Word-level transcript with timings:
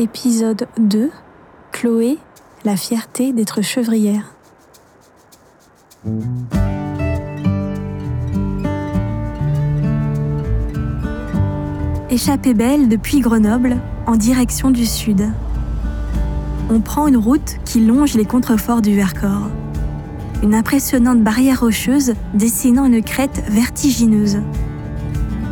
Épisode 0.00 0.68
2 0.78 1.10
Chloé, 1.72 2.18
la 2.64 2.76
fierté 2.76 3.32
d'être 3.32 3.62
chevrière. 3.62 4.32
Échappée 12.10 12.54
belle 12.54 12.88
depuis 12.88 13.18
Grenoble 13.18 13.76
en 14.06 14.14
direction 14.14 14.70
du 14.70 14.86
sud. 14.86 15.32
On 16.70 16.78
prend 16.78 17.08
une 17.08 17.16
route 17.16 17.56
qui 17.64 17.84
longe 17.84 18.14
les 18.14 18.24
contreforts 18.24 18.82
du 18.82 18.94
Vercors. 18.94 19.50
Une 20.44 20.54
impressionnante 20.54 21.24
barrière 21.24 21.58
rocheuse 21.58 22.14
dessinant 22.34 22.84
une 22.84 23.02
crête 23.02 23.42
vertigineuse. 23.48 24.38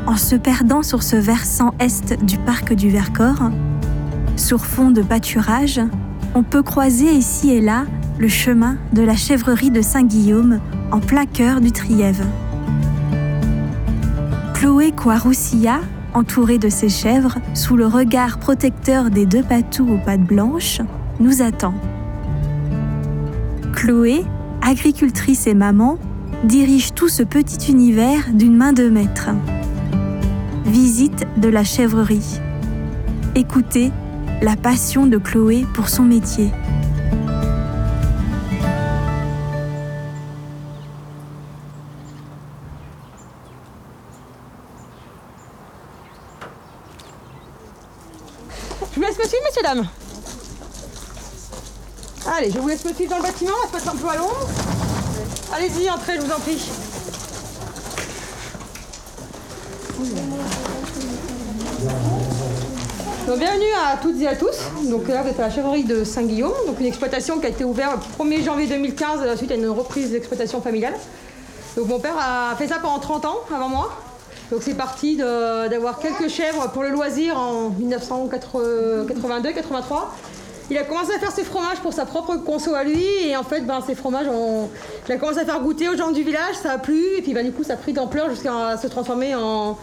En 0.06 0.16
se 0.16 0.36
perdant 0.36 0.84
sur 0.84 1.02
ce 1.02 1.16
versant 1.16 1.74
est 1.80 2.24
du 2.24 2.38
parc 2.38 2.74
du 2.74 2.90
Vercors, 2.90 3.50
sur 4.36 4.64
fond 4.64 4.90
de 4.90 5.02
pâturage, 5.02 5.80
on 6.34 6.42
peut 6.42 6.62
croiser 6.62 7.10
ici 7.10 7.50
et 7.50 7.60
là 7.60 7.86
le 8.18 8.28
chemin 8.28 8.76
de 8.92 9.02
la 9.02 9.16
chèvrerie 9.16 9.70
de 9.70 9.82
Saint-Guillaume 9.82 10.60
en 10.92 11.00
plein 11.00 11.26
cœur 11.26 11.60
du 11.60 11.72
Trièves. 11.72 12.24
Chloé 14.54 14.92
Coiroussilla, 14.92 15.80
entourée 16.14 16.58
de 16.58 16.68
ses 16.68 16.88
chèvres, 16.88 17.36
sous 17.54 17.76
le 17.76 17.86
regard 17.86 18.38
protecteur 18.38 19.10
des 19.10 19.26
deux 19.26 19.42
patous 19.42 19.88
aux 19.90 19.98
pattes 19.98 20.24
blanches, 20.24 20.80
nous 21.20 21.42
attend. 21.42 21.74
Chloé, 23.74 24.24
agricultrice 24.62 25.46
et 25.46 25.54
maman, 25.54 25.98
dirige 26.44 26.94
tout 26.94 27.08
ce 27.08 27.22
petit 27.22 27.70
univers 27.70 28.32
d'une 28.32 28.56
main 28.56 28.72
de 28.72 28.88
maître. 28.88 29.30
Visite 30.64 31.26
de 31.36 31.48
la 31.48 31.64
chèvrerie. 31.64 32.40
Écoutez 33.34 33.92
la 34.42 34.56
passion 34.56 35.06
de 35.06 35.18
Chloé 35.18 35.66
pour 35.74 35.88
son 35.88 36.02
métier. 36.02 36.52
Je 48.92 49.00
vous 49.00 49.06
laisse 49.06 49.18
me 49.18 49.24
suivre, 49.24 49.42
messieurs, 49.44 49.62
dames. 49.62 49.86
Allez, 52.36 52.50
je 52.50 52.58
vous 52.58 52.68
laisse 52.68 52.84
me 52.84 52.92
suivre 52.92 53.10
dans 53.10 53.18
le 53.18 53.22
bâtiment, 53.22 53.52
on 53.58 53.66
va 53.66 53.78
se 53.78 53.84
passer 53.84 53.96
un 53.96 54.00
peu 54.00 54.08
à 54.08 54.16
l'ombre. 54.16 54.48
Allez-y, 55.54 55.90
entrez, 55.90 56.16
je 56.16 56.22
vous 56.22 56.32
en 56.32 56.40
prie. 56.40 56.60
Donc, 63.26 63.40
bienvenue 63.40 63.72
à 63.84 63.96
toutes 63.96 64.20
et 64.20 64.28
à 64.28 64.36
tous. 64.36 64.56
Donc 64.88 65.08
là, 65.08 65.22
vous 65.22 65.30
êtes 65.30 65.40
à 65.40 65.48
la 65.48 65.50
chèvrerie 65.50 65.82
de 65.82 66.04
Saint-Guillaume, 66.04 66.52
donc 66.64 66.78
une 66.78 66.86
exploitation 66.86 67.40
qui 67.40 67.46
a 67.46 67.48
été 67.48 67.64
ouverte 67.64 67.98
le 68.20 68.24
1er 68.24 68.44
janvier 68.44 68.68
2015 68.68 69.36
suite 69.36 69.50
à 69.50 69.56
une 69.56 69.68
reprise 69.68 70.12
d'exploitation 70.12 70.62
familiale. 70.62 70.94
Donc 71.76 71.88
mon 71.88 71.98
père 71.98 72.14
a 72.16 72.54
fait 72.54 72.68
ça 72.68 72.76
pendant 72.80 73.00
30 73.00 73.24
ans 73.24 73.38
avant 73.52 73.68
moi. 73.68 73.90
Donc 74.52 74.62
c'est 74.62 74.74
parti 74.74 75.16
d'avoir 75.16 75.98
quelques 75.98 76.28
chèvres 76.28 76.70
pour 76.70 76.84
le 76.84 76.90
loisir 76.90 77.36
en 77.36 77.70
1982-83. 77.70 80.04
Il 80.70 80.78
a 80.78 80.84
commencé 80.84 81.12
à 81.12 81.18
faire 81.18 81.32
ses 81.32 81.42
fromages 81.42 81.78
pour 81.78 81.92
sa 81.92 82.06
propre 82.06 82.36
conso 82.36 82.74
à 82.74 82.84
lui 82.84 83.04
et 83.24 83.36
en 83.36 83.42
fait 83.42 83.62
ben, 83.62 83.80
ces 83.84 83.96
fromages 83.96 84.26
on... 84.28 84.68
il 85.08 85.12
a 85.12 85.16
commencé 85.16 85.38
à 85.38 85.44
faire 85.44 85.60
goûter 85.60 85.88
aux 85.88 85.96
gens 85.96 86.10
du 86.10 86.24
village, 86.24 86.56
ça 86.60 86.72
a 86.72 86.78
plu 86.78 87.00
et 87.18 87.22
puis 87.22 87.34
ben, 87.34 87.44
du 87.44 87.52
coup 87.52 87.62
ça 87.62 87.74
a 87.74 87.76
pris 87.76 87.92
d'ampleur 87.92 88.30
jusqu'à 88.30 88.76
se 88.76 88.88
transformer 88.88 89.36
en, 89.36 89.78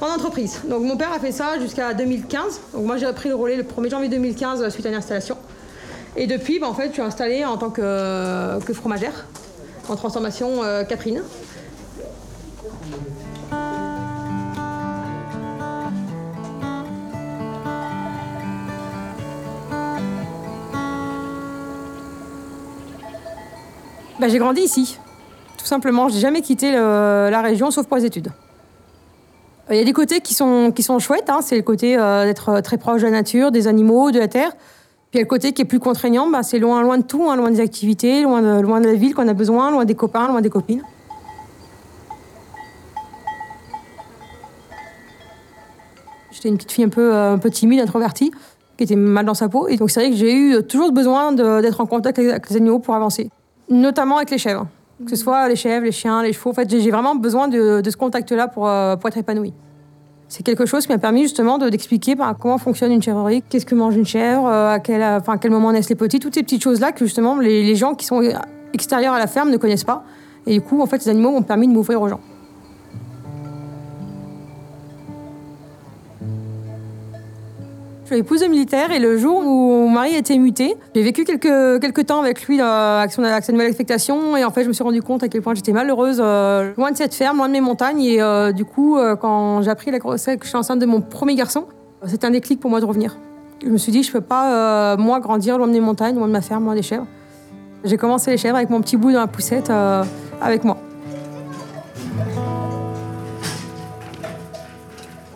en 0.00 0.06
entreprise. 0.06 0.60
Donc 0.68 0.82
mon 0.82 0.96
père 0.96 1.12
a 1.12 1.18
fait 1.18 1.32
ça 1.32 1.58
jusqu'à 1.58 1.94
2015. 1.94 2.60
Donc 2.74 2.84
moi 2.84 2.96
j'ai 2.96 3.12
pris 3.12 3.28
le 3.28 3.34
relais 3.34 3.56
le 3.56 3.62
1er 3.62 3.90
janvier 3.90 4.08
2015 4.08 4.68
suite 4.68 4.86
à 4.86 4.88
une 4.88 4.94
installation. 4.94 5.36
Et 6.16 6.26
depuis 6.26 6.58
ben, 6.58 6.68
en 6.68 6.74
fait 6.74 6.88
je 6.88 6.92
suis 6.92 7.02
installée 7.02 7.44
en 7.44 7.56
tant 7.56 7.70
que, 7.70 8.62
que 8.64 8.72
fromagère 8.72 9.26
en 9.88 9.96
transformation 9.96 10.62
euh, 10.62 10.84
Catherine. 10.84 11.22
Bah, 24.20 24.28
j'ai 24.28 24.38
grandi 24.38 24.62
ici. 24.62 24.98
Tout 25.58 25.66
simplement, 25.66 26.08
j'ai 26.08 26.20
jamais 26.20 26.40
quitté 26.40 26.72
la 26.72 27.42
région 27.42 27.70
sauf 27.70 27.86
pour 27.86 27.96
les 27.96 28.06
études. 28.06 28.32
Il 29.70 29.76
y 29.76 29.80
a 29.80 29.84
des 29.84 29.94
côtés 29.94 30.20
qui 30.20 30.34
sont, 30.34 30.72
qui 30.72 30.82
sont 30.82 30.98
chouettes, 30.98 31.30
hein. 31.30 31.38
c'est 31.40 31.56
le 31.56 31.62
côté 31.62 31.96
euh, 31.96 32.26
d'être 32.26 32.60
très 32.60 32.76
proche 32.76 33.00
de 33.00 33.06
la 33.06 33.12
nature, 33.12 33.50
des 33.50 33.66
animaux, 33.66 34.10
de 34.10 34.18
la 34.18 34.28
terre. 34.28 34.50
Puis 34.50 35.14
il 35.14 35.16
y 35.16 35.20
a 35.20 35.22
le 35.22 35.28
côté 35.28 35.52
qui 35.52 35.62
est 35.62 35.64
plus 35.64 35.78
contraignant, 35.78 36.28
bah, 36.28 36.42
c'est 36.42 36.58
loin, 36.58 36.82
loin 36.82 36.98
de 36.98 37.04
tout, 37.04 37.30
hein, 37.30 37.36
loin 37.36 37.50
des 37.50 37.60
activités, 37.60 38.22
loin 38.22 38.42
de, 38.42 38.60
loin 38.60 38.80
de 38.80 38.86
la 38.86 38.94
ville 38.94 39.14
qu'on 39.14 39.26
a 39.26 39.32
besoin, 39.32 39.70
loin 39.70 39.86
des 39.86 39.94
copains, 39.94 40.28
loin 40.28 40.42
des 40.42 40.50
copines. 40.50 40.82
J'étais 46.30 46.50
une 46.50 46.56
petite 46.56 46.72
fille 46.72 46.84
un 46.84 46.90
peu, 46.90 47.14
euh, 47.14 47.38
timide, 47.50 47.80
introvertie, 47.80 48.32
qui 48.76 48.84
était 48.84 48.96
mal 48.96 49.24
dans 49.24 49.32
sa 49.32 49.48
peau. 49.48 49.68
Et 49.68 49.78
donc 49.78 49.90
c'est 49.90 50.00
vrai 50.00 50.10
que 50.10 50.16
j'ai 50.16 50.34
eu 50.34 50.62
toujours 50.64 50.92
besoin 50.92 51.32
d'être 51.32 51.80
en 51.80 51.86
contact 51.86 52.18
avec 52.18 52.50
les 52.50 52.56
animaux 52.56 52.80
pour 52.80 52.94
avancer. 52.94 53.30
Notamment 53.70 54.18
avec 54.18 54.28
les 54.30 54.38
chèvres. 54.38 54.66
Que 55.02 55.10
ce 55.10 55.16
soit 55.16 55.48
les 55.48 55.56
chèvres, 55.56 55.84
les 55.84 55.92
chiens, 55.92 56.22
les 56.22 56.32
chevaux. 56.32 56.50
En 56.50 56.54
fait, 56.54 56.70
j'ai 56.70 56.90
vraiment 56.90 57.16
besoin 57.16 57.48
de, 57.48 57.82
ce 57.84 57.96
contact-là 57.96 58.48
pour, 58.48 58.68
euh, 58.68 58.96
pour 58.96 59.08
être 59.08 59.18
épanouie. 59.18 59.52
C'est 60.28 60.42
quelque 60.42 60.66
chose 60.66 60.86
qui 60.86 60.92
m'a 60.92 60.98
permis 60.98 61.22
justement 61.22 61.58
de- 61.58 61.68
d'expliquer 61.68 62.14
ben, 62.14 62.34
comment 62.38 62.58
fonctionne 62.58 62.92
une 62.92 63.02
chèvrerie, 63.02 63.42
qu'est-ce 63.48 63.66
que 63.66 63.74
mange 63.74 63.96
une 63.96 64.06
chèvre, 64.06 64.46
euh, 64.46 64.74
à 64.74 64.78
quel, 64.78 65.02
enfin, 65.02 65.34
à 65.34 65.38
quel 65.38 65.50
moment 65.50 65.72
naissent 65.72 65.90
les 65.90 65.96
petits, 65.96 66.20
toutes 66.20 66.34
ces 66.34 66.42
petites 66.42 66.62
choses-là 66.62 66.92
que 66.92 67.04
justement 67.04 67.38
les, 67.38 67.74
gens 67.74 67.94
qui 67.94 68.06
sont 68.06 68.22
extérieurs 68.72 69.14
à 69.14 69.18
la 69.18 69.26
ferme 69.26 69.50
ne 69.50 69.56
connaissent 69.56 69.84
pas. 69.84 70.04
Et 70.46 70.54
du 70.54 70.60
coup, 70.60 70.80
en 70.80 70.86
fait, 70.86 70.98
les 70.98 71.08
animaux 71.08 71.32
m'ont 71.32 71.42
permis 71.42 71.66
de 71.66 71.72
m'ouvrir 71.72 72.00
aux 72.00 72.08
gens. 72.08 72.20
Je 78.04 78.10
suis 78.10 78.18
épouse 78.18 78.42
de 78.42 78.46
militaire 78.48 78.92
et 78.92 78.98
le 78.98 79.16
jour 79.16 79.38
où 79.38 79.70
mon 79.70 79.88
mari 79.88 80.14
a 80.14 80.18
été 80.18 80.36
muté, 80.36 80.76
j'ai 80.94 81.02
vécu 81.02 81.24
quelques, 81.24 81.80
quelques 81.80 82.04
temps 82.04 82.20
avec 82.20 82.42
lui 82.46 82.60
euh, 82.60 83.00
avec, 83.00 83.12
sa 83.12 83.52
nouvelle 83.52 83.70
affectation 83.70 84.36
et 84.36 84.44
en 84.44 84.50
fait 84.50 84.62
je 84.62 84.68
me 84.68 84.74
suis 84.74 84.84
rendu 84.84 85.00
compte 85.00 85.22
à 85.22 85.28
quel 85.28 85.40
point 85.40 85.54
j'étais 85.54 85.72
malheureuse, 85.72 86.18
euh, 86.20 86.74
loin 86.76 86.90
de 86.90 86.98
cette 86.98 87.14
ferme, 87.14 87.38
loin 87.38 87.48
de 87.48 87.54
mes 87.54 87.62
montagnes 87.62 88.02
et 88.02 88.20
euh, 88.20 88.52
du 88.52 88.66
coup 88.66 88.98
euh, 88.98 89.16
quand 89.16 89.62
j'ai 89.62 89.70
appris 89.70 89.90
la 89.90 90.00
grossesse, 90.00 90.36
que 90.36 90.44
je 90.44 90.50
suis 90.50 90.58
enceinte 90.58 90.80
de 90.80 90.84
mon 90.84 91.00
premier 91.00 91.34
garçon, 91.34 91.64
c'était 92.04 92.26
un 92.26 92.30
déclic 92.30 92.60
pour 92.60 92.68
moi 92.68 92.78
de 92.78 92.84
revenir. 92.84 93.16
Je 93.64 93.70
me 93.70 93.78
suis 93.78 93.90
dit 93.90 94.02
je 94.02 94.12
peux 94.12 94.20
pas 94.20 94.98
moi 94.98 95.18
grandir 95.20 95.56
loin 95.56 95.66
de 95.66 95.72
mes 95.72 95.80
montagnes, 95.80 96.16
loin 96.16 96.26
de 96.26 96.32
ma 96.32 96.42
ferme, 96.42 96.66
loin 96.66 96.74
des 96.74 96.82
chèvres. 96.82 97.06
J'ai 97.84 97.96
commencé 97.96 98.30
les 98.30 98.36
chèvres 98.36 98.56
avec 98.56 98.68
mon 98.68 98.82
petit 98.82 98.98
bout 98.98 99.12
dans 99.12 99.20
la 99.20 99.28
poussette 99.28 99.72
avec 100.42 100.62
moi. 100.62 100.76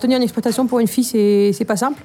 Tenir 0.00 0.18
une 0.18 0.22
exploitation 0.22 0.66
pour 0.66 0.80
une 0.80 0.86
fille, 0.86 1.04
c'est 1.54 1.64
pas 1.64 1.76
simple. 1.76 2.02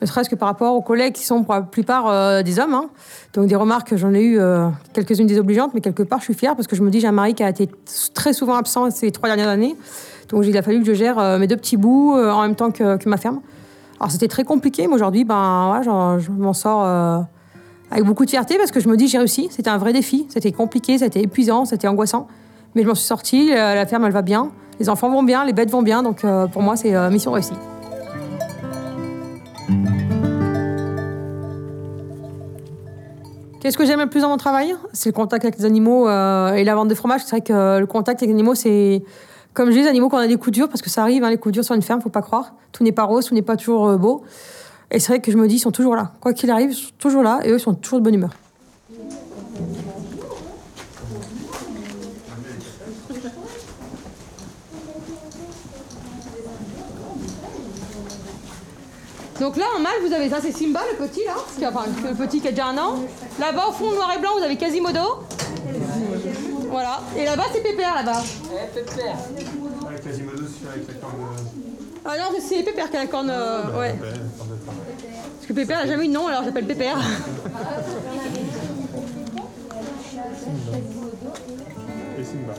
Ne 0.00 0.06
serait-ce 0.06 0.30
que 0.30 0.34
par 0.34 0.48
rapport 0.48 0.74
aux 0.74 0.80
collègues 0.80 1.12
qui 1.12 1.24
sont 1.24 1.42
pour 1.42 1.54
la 1.54 1.60
plupart 1.60 2.08
euh, 2.08 2.42
des 2.42 2.58
hommes. 2.58 2.74
hein. 2.74 2.88
Donc 3.34 3.46
des 3.46 3.56
remarques, 3.56 3.94
j'en 3.96 4.14
ai 4.14 4.22
eu 4.22 4.40
euh, 4.40 4.68
quelques-unes 4.94 5.26
désobligeantes, 5.26 5.72
mais 5.74 5.80
quelque 5.80 6.02
part, 6.02 6.20
je 6.20 6.24
suis 6.24 6.34
fière 6.34 6.56
parce 6.56 6.66
que 6.66 6.74
je 6.74 6.82
me 6.82 6.90
dis, 6.90 7.00
j'ai 7.00 7.06
un 7.06 7.12
mari 7.12 7.34
qui 7.34 7.42
a 7.42 7.50
été 7.50 7.68
très 8.14 8.32
souvent 8.32 8.54
absent 8.54 8.90
ces 8.90 9.10
trois 9.10 9.28
dernières 9.28 9.48
années. 9.48 9.76
Donc 10.30 10.44
il 10.46 10.56
a 10.56 10.62
fallu 10.62 10.80
que 10.80 10.86
je 10.86 10.94
gère 10.94 11.18
euh, 11.18 11.38
mes 11.38 11.46
deux 11.46 11.56
petits 11.56 11.76
bouts 11.76 12.14
en 12.14 12.42
même 12.42 12.54
temps 12.54 12.70
que, 12.70 13.08
ma 13.08 13.18
ferme. 13.18 13.40
Alors 13.98 14.10
c'était 14.10 14.28
très 14.28 14.44
compliqué, 14.44 14.86
mais 14.86 14.94
aujourd'hui, 14.94 15.24
ben, 15.24 15.82
je 15.84 16.30
m'en 16.30 16.54
sors 16.54 16.82
avec 17.90 18.04
beaucoup 18.04 18.24
de 18.24 18.30
fierté 18.30 18.56
parce 18.56 18.70
que 18.70 18.80
je 18.80 18.88
me 18.88 18.96
dis, 18.96 19.08
j'ai 19.08 19.18
réussi. 19.18 19.48
C'était 19.50 19.68
un 19.68 19.76
vrai 19.76 19.92
défi. 19.92 20.26
C'était 20.30 20.52
compliqué, 20.52 20.96
c'était 20.96 21.20
épuisant, 21.20 21.66
c'était 21.66 21.88
angoissant. 21.88 22.26
Mais 22.74 22.82
je 22.82 22.88
m'en 22.88 22.94
suis 22.94 23.06
sortie, 23.06 23.50
la, 23.50 23.84
ferme, 23.84 24.06
elle 24.06 24.12
va 24.12 24.22
bien. 24.22 24.52
Les 24.78 24.88
enfants 24.88 25.10
vont 25.10 25.22
bien, 25.22 25.44
les 25.44 25.52
bêtes 25.52 25.70
vont 25.70 25.82
bien. 25.82 26.02
Donc 26.02 26.24
pour 26.52 26.62
moi, 26.62 26.76
c'est 26.76 27.10
mission 27.10 27.32
réussie. 27.32 27.52
Qu'est-ce 33.60 33.76
que 33.76 33.84
j'aime 33.84 34.00
le 34.00 34.08
plus 34.08 34.22
dans 34.22 34.30
mon 34.30 34.38
travail? 34.38 34.74
C'est 34.94 35.10
le 35.10 35.14
contact 35.14 35.44
avec 35.44 35.58
les 35.58 35.66
animaux 35.66 36.08
euh, 36.08 36.54
et 36.54 36.64
la 36.64 36.74
vente 36.74 36.88
de 36.88 36.94
fromage. 36.94 37.20
C'est 37.24 37.30
vrai 37.30 37.40
que 37.42 37.78
le 37.78 37.86
contact 37.86 38.22
avec 38.22 38.28
les 38.28 38.34
animaux, 38.34 38.54
c'est 38.54 39.02
comme 39.52 39.68
je 39.68 39.74
dis, 39.74 39.82
les 39.82 39.86
animaux 39.86 40.08
quand 40.08 40.16
on 40.16 40.20
a 40.20 40.26
des 40.26 40.38
coups 40.38 40.52
durs, 40.52 40.68
parce 40.70 40.80
que 40.80 40.88
ça 40.88 41.02
arrive, 41.02 41.24
hein, 41.24 41.28
les 41.28 41.36
coups 41.36 41.52
durs 41.52 41.64
sur 41.64 41.74
une 41.74 41.82
ferme, 41.82 42.00
faut 42.00 42.08
pas 42.08 42.22
croire. 42.22 42.54
Tout 42.72 42.84
n'est 42.84 42.92
pas 42.92 43.02
rose, 43.04 43.26
tout 43.26 43.34
n'est 43.34 43.42
pas 43.42 43.56
toujours 43.56 43.88
euh, 43.88 43.96
beau. 43.98 44.22
Et 44.90 44.98
c'est 44.98 45.12
vrai 45.12 45.20
que 45.20 45.30
je 45.30 45.36
me 45.36 45.46
dis, 45.46 45.56
ils 45.56 45.60
sont 45.60 45.72
toujours 45.72 45.94
là. 45.94 46.12
Quoi 46.20 46.32
qu'il 46.32 46.50
arrive, 46.50 46.70
ils 46.70 46.74
sont 46.74 46.90
toujours 46.96 47.22
là 47.22 47.40
et 47.44 47.50
eux, 47.50 47.56
ils 47.56 47.60
sont 47.60 47.74
toujours 47.74 47.98
de 47.98 48.04
bonne 48.04 48.14
humeur. 48.14 48.30
Donc 59.40 59.56
là, 59.56 59.64
en 59.76 59.80
mal, 59.80 59.92
vous 60.06 60.12
avez 60.12 60.28
ça, 60.28 60.36
c'est 60.42 60.52
Simba, 60.52 60.80
le 60.92 61.06
petit, 61.06 61.24
là. 61.24 61.32
qui 61.56 61.64
a- 61.64 61.70
Enfin, 61.70 61.86
le 62.06 62.14
petit 62.14 62.40
qui 62.40 62.48
a 62.48 62.50
déjà 62.50 62.66
un 62.66 62.76
an. 62.78 62.96
Là-bas, 63.38 63.68
au 63.68 63.72
fond, 63.72 63.90
noir 63.92 64.12
et 64.16 64.20
blanc, 64.20 64.30
vous 64.38 64.44
avez 64.44 64.56
Quasimodo. 64.56 65.00
Voilà. 66.70 67.00
Et 67.16 67.24
là-bas, 67.24 67.44
c'est 67.52 67.62
Pépère, 67.62 67.94
là-bas. 67.94 68.22
Avec 69.88 70.02
Quasimodo, 70.04 70.42
celui 70.42 70.68
avec 70.72 70.88
la 70.88 70.94
corne 70.94 71.14
de. 71.14 71.50
Ah 72.04 72.16
non, 72.18 72.38
c'est 72.40 72.62
Pépère 72.62 72.90
qui 72.90 72.96
a 72.96 73.00
la 73.00 73.06
corne. 73.06 73.30
euh, 73.30 73.62
ouais. 73.72 73.76
Ouais, 73.78 73.88
la 73.88 74.38
corne 74.38 74.50
de 74.50 74.54
pain. 74.66 74.72
Parce 75.36 75.46
que 75.48 75.52
Pépère 75.54 75.78
n'a 75.80 75.86
jamais 75.86 76.04
eu 76.04 76.08
de 76.08 76.12
nom, 76.12 76.26
alors 76.28 76.44
j'appelle 76.44 76.66
Pépère. 76.66 76.98
Et 82.18 82.24
Simba. 82.24 82.54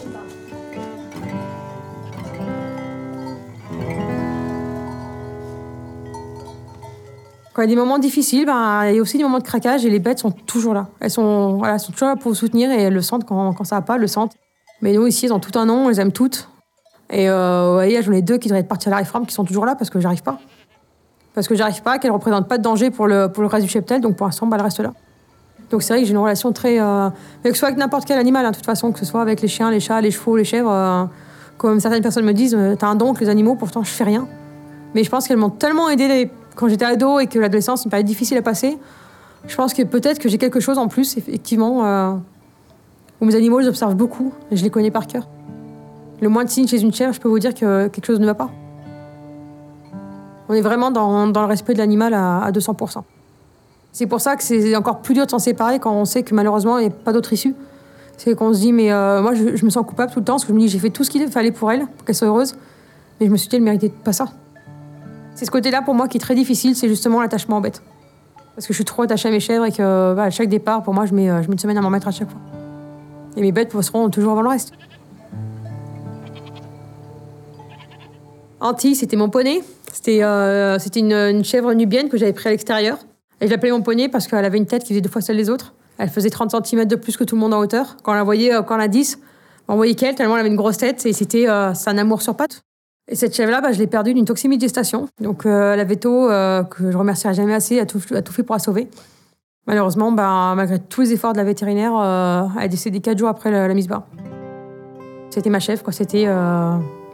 Quand 7.54 7.62
il 7.62 7.66
y 7.66 7.72
a 7.72 7.76
des 7.76 7.80
moments 7.80 8.00
difficiles, 8.00 8.46
ben, 8.46 8.86
il 8.86 8.96
y 8.96 9.00
a 9.00 9.02
aussi 9.02 9.18
des 9.18 9.24
moments 9.24 9.40
de 9.40 9.44
craquage 9.44 9.86
et 9.86 9.90
les 9.90 10.00
bêtes 10.00 10.20
sont 10.20 10.32
toujours 10.32 10.74
là. 10.74 10.88
Elles 11.00 11.12
sont, 11.12 11.58
voilà, 11.58 11.80
sont 11.80 11.92
toujours 11.92 12.08
là 12.08 12.16
pour 12.16 12.36
soutenir 12.36 12.72
et 12.72 12.84
elles 12.84 12.94
le 12.94 13.02
sentent 13.02 13.26
quand, 13.26 13.54
quand 13.54 13.64
ça 13.66 13.76
va 13.76 13.82
pas, 13.82 13.96
elles 13.96 14.02
le 14.02 14.08
sentent. 14.08 14.34
Mais 14.82 14.94
nous, 14.94 15.06
ici, 15.06 15.26
elles 15.26 15.34
ont 15.34 15.40
tout 15.40 15.58
un 15.60 15.66
nom, 15.66 15.86
on 15.86 15.90
les 15.90 16.00
aime 16.00 16.12
toutes. 16.12 16.50
Et 17.10 17.30
euh, 17.30 17.66
vous 17.68 17.74
voyez, 17.74 18.02
j'en 18.02 18.14
ai 18.14 18.22
deux 18.22 18.38
qui 18.38 18.48
devraient 18.48 18.62
être 18.62 18.70
partis 18.70 18.88
à 18.88 18.92
la 18.92 18.98
réforme 18.98 19.26
qui 19.26 19.34
sont 19.34 19.44
toujours 19.44 19.66
là 19.66 19.76
parce 19.76 19.90
que 19.90 20.00
j'arrive 20.00 20.24
pas. 20.24 20.40
Parce 21.36 21.48
que 21.48 21.56
j'arrive 21.56 21.82
pas, 21.82 22.00
qu'elles 22.00 22.12
représentent 22.12 22.48
pas 22.48 22.58
de 22.58 22.64
danger 22.64 22.90
pour 22.90 23.08
le, 23.08 23.28
pour 23.28 23.44
le 23.44 23.48
reste 23.48 23.66
du 23.66 23.72
cheptel, 23.72 24.02
donc 24.02 24.16
pour 24.16 24.28
l'instant, 24.28 24.48
bah, 24.48 24.56
elles 24.58 24.64
restent 24.64 24.80
là. 24.80 24.94
Donc 25.70 25.84
c'est 25.84 25.94
vrai 25.94 26.02
que 26.02 26.06
j'ai 26.08 26.14
une 26.14 26.18
relation 26.18 26.52
très. 26.54 26.80
Euh, 26.80 27.10
mais 27.44 27.50
que 27.50 27.56
ce 27.56 27.60
soit 27.60 27.70
avec 27.70 27.80
n'importe 27.80 28.06
quel 28.06 28.18
animal, 28.18 28.46
hein, 28.46 28.52
de 28.52 28.56
toute 28.56 28.66
façon, 28.66 28.92
que 28.92 29.00
ce 29.00 29.06
soit 29.06 29.22
avec 29.22 29.42
les 29.42 29.48
chiens, 29.48 29.72
les 29.72 29.80
chats, 29.80 30.00
les 30.02 30.12
chevaux, 30.12 30.38
les 30.38 30.44
chèvres. 30.46 30.72
euh, 30.72 31.06
comme 31.58 31.80
certaines 31.80 32.02
personnes 32.02 32.26
me 32.26 32.34
disent, 32.34 32.56
euh, 32.56 32.76
t'as 32.76 32.88
un 32.88 32.96
don 32.96 33.10
avec 33.10 33.22
les 33.22 33.30
animaux, 33.30 33.56
pourtant 33.56 33.84
je 33.84 33.92
fais 33.92 34.04
rien. 34.04 34.28
Mais 34.96 35.04
je 35.04 35.10
pense 35.12 35.28
qu'elles 35.28 35.38
m'ont 35.38 35.52
tellement 35.52 35.90
aidé 35.90 36.30
quand 36.56 36.68
j'étais 36.68 36.86
ado 36.86 37.20
et 37.20 37.28
que 37.28 37.40
l'adolescence, 37.40 37.86
une 37.86 37.92
période 37.92 38.08
difficile 38.08 38.38
à 38.38 38.42
passer. 38.42 38.78
Je 39.48 39.56
pense 39.56 39.74
que 39.74 39.82
peut-être 39.84 40.20
que 40.20 40.30
j'ai 40.30 40.38
quelque 40.38 40.60
chose 40.60 40.78
en 40.78 40.88
plus, 40.88 41.18
effectivement, 41.18 41.86
euh, 41.86 42.14
où 43.20 43.26
mes 43.26 43.36
animaux, 43.36 43.60
je 43.60 43.64
les 43.64 43.70
observe 43.70 43.96
beaucoup 43.96 44.34
et 44.52 44.56
je 44.56 44.64
les 44.64 44.70
connais 44.70 44.92
par 44.92 45.08
cœur. 45.08 45.28
Le 46.22 46.30
moins 46.30 46.44
de 46.44 46.50
signes 46.50 46.68
chez 46.68 46.82
une 46.82 46.94
chèvre, 46.94 47.14
je 47.14 47.20
peux 47.20 47.30
vous 47.30 47.40
dire 47.40 47.54
que 47.54 47.88
quelque 47.88 48.06
chose 48.06 48.20
ne 48.20 48.26
va 48.26 48.36
pas. 48.36 48.50
On 50.50 50.54
est 50.54 50.62
vraiment 50.62 50.92
dans, 50.92 51.28
dans 51.28 51.42
le 51.42 51.48
respect 51.48 51.74
de 51.74 51.80
l'animal 51.80 52.14
à, 52.14 52.40
à 52.40 52.52
200%. 52.52 53.02
C'est 53.94 54.06
pour 54.06 54.22
ça 54.22 54.36
que 54.36 54.44
c'est 54.44 54.76
encore 54.76 55.02
plus 55.02 55.14
dur 55.14 55.26
de 55.26 55.32
s'en 55.32 55.40
séparer 55.40 55.80
quand 55.80 55.94
on 55.94 56.06
sait 56.06 56.24
que 56.24 56.36
malheureusement, 56.36 56.78
il 56.78 56.88
n'y 56.88 56.94
a 56.94 56.96
pas 56.96 57.14
d'autre 57.14 57.34
issue. 57.34 57.56
C'est 58.18 58.36
qu'on 58.36 58.54
se 58.54 58.60
dit, 58.60 58.72
mais 58.72 58.92
euh, 58.92 59.22
moi, 59.22 59.34
je, 59.34 59.56
je 59.56 59.66
me 59.66 59.70
sens 59.70 59.86
coupable 59.86 60.12
tout 60.12 60.20
le 60.20 60.26
temps 60.26 60.34
parce 60.34 60.44
que 60.44 60.50
je 60.50 60.54
me 60.54 60.60
dis, 60.60 60.68
j'ai 60.68 60.80
fait 60.80 60.92
tout 60.92 61.04
ce 61.04 61.10
qu'il 61.10 61.28
fallait 61.30 61.52
pour 61.52 61.72
elle, 61.72 61.88
pour 61.88 62.06
qu'elle 62.06 62.16
soit 62.16 62.28
heureuse. 62.28 62.56
Mais 63.20 63.26
je 63.26 63.32
me 63.32 63.38
suis 63.38 63.50
dit, 63.50 63.56
elle 63.56 63.64
méritait 63.64 63.90
pas 63.90 64.14
ça. 64.14 64.28
C'est 65.36 65.46
ce 65.46 65.52
côté-là 65.52 65.82
pour 65.82 65.94
moi 65.94 66.08
qui 66.08 66.18
est 66.18 66.22
très 66.22 66.36
difficile, 66.36 66.76
c'est 66.76 66.88
justement 66.88 67.22
l'attachement 67.22 67.58
aux 67.58 67.62
bêtes. 67.62 67.82
Parce 68.56 68.68
que 68.68 68.74
je 68.74 68.78
suis 68.78 68.86
trop 68.86 69.04
attachée 69.04 69.30
à 69.30 69.32
mes 69.32 69.40
chèvres 69.40 69.66
et 69.66 69.72
que 69.72 70.14
bah, 70.14 70.24
à 70.24 70.30
chaque 70.30 70.50
départ, 70.50 70.84
pour 70.84 70.94
moi, 70.94 71.06
je 71.06 71.14
mets, 71.14 71.30
euh, 71.30 71.42
je 71.42 71.48
mets 71.48 71.54
une 71.54 71.60
semaine 71.60 71.78
à 71.78 71.82
m'en 71.82 71.90
mettre 71.90 72.08
à 72.08 72.12
chaque 72.12 72.30
fois. 72.30 72.42
Et 73.38 73.42
mes 73.42 73.52
bêtes 73.52 73.72
seront 73.82 74.10
toujours 74.10 74.34
avant 74.34 74.42
le 74.42 74.50
reste. 74.50 74.74
Anti, 78.60 78.96
c'était 78.96 79.16
mon 79.16 79.30
poney. 79.30 79.62
C'était 79.92 80.24
euh, 80.24 80.78
une, 80.96 81.44
chèvre 81.44 81.74
nubienne 81.74 82.10
que 82.10 82.18
j'avais 82.18 82.34
pris 82.34 82.48
à 82.48 82.52
l'extérieur. 82.52 83.00
Et 83.42 83.48
je 83.48 83.52
l'appelais 83.52 83.72
mon 83.72 83.82
poney 83.82 84.08
parce 84.08 84.28
qu'elle 84.28 84.46
avait 84.46 84.58
une 84.58 84.68
tête 84.68 84.84
qui 84.84 84.90
faisait 84.90 85.02
deux 85.02 85.10
fois 85.10 85.22
celle 85.22 85.38
des 85.38 85.50
autres. 85.50 85.74
Elle 85.98 86.10
faisait 86.10 86.30
30 86.30 86.66
cm 86.66 86.86
de 86.86 86.96
plus 86.96 87.18
que 87.18 87.24
tout 87.24 87.36
le 87.36 87.42
monde 87.42 87.54
en 87.54 87.60
hauteur. 87.60 87.98
Quand 88.04 88.12
on 88.12 88.16
la 88.16 88.24
voyait, 88.24 88.54
euh, 88.54 88.62
quand 88.62 88.76
on 88.76 88.78
la 88.78 88.88
10, 88.88 89.20
on 89.68 89.76
voyait 89.76 89.96
qu'elle, 89.96 90.16
tellement 90.16 90.36
elle 90.36 90.42
avait 90.42 90.50
une 90.50 90.56
grosse 90.56 90.78
tête. 90.78 91.06
Et 91.06 91.14
c'était 91.14 91.50
euh, 91.50 91.74
un 91.86 91.98
amour 91.98 92.22
sur 92.22 92.36
pattes. 92.36 92.62
Et 93.08 93.16
cette 93.16 93.36
chèvre-là, 93.36 93.62
bah, 93.62 93.72
je 93.72 93.80
l'ai 93.80 93.88
perdue 93.88 94.14
d'une 94.14 94.26
toxémie 94.26 94.58
de 94.58 94.62
gestation. 94.62 95.08
Donc 95.20 95.46
euh, 95.46 95.76
la 95.76 95.84
veto, 95.84 96.30
euh, 96.30 96.64
que 96.64 96.92
je 96.92 96.98
remercierai 96.98 97.34
jamais 97.34 97.54
assez, 97.54 97.80
a 97.80 97.86
tout, 97.86 98.00
fait 98.00 98.44
pour 98.44 98.56
la 98.56 98.60
sauver. 98.60 98.88
Malheureusement, 99.68 100.12
bah, 100.12 100.54
malgré 100.56 100.80
tous 100.80 101.02
les 101.02 101.14
efforts 101.14 101.34
de 101.34 101.38
la 101.38 101.44
vétérinaire, 101.44 101.94
euh, 101.96 102.44
elle 102.58 102.66
est 102.66 102.70
décédée 102.70 103.00
quatre 103.00 103.18
jours 103.18 103.30
après 103.30 103.52
la, 103.52 103.74
mise 103.74 103.88
bas. 103.88 104.08
C'était 105.30 105.50
ma 105.50 105.60
chef, 105.60 105.84
quoi. 105.84 105.94
C'était 105.94 106.28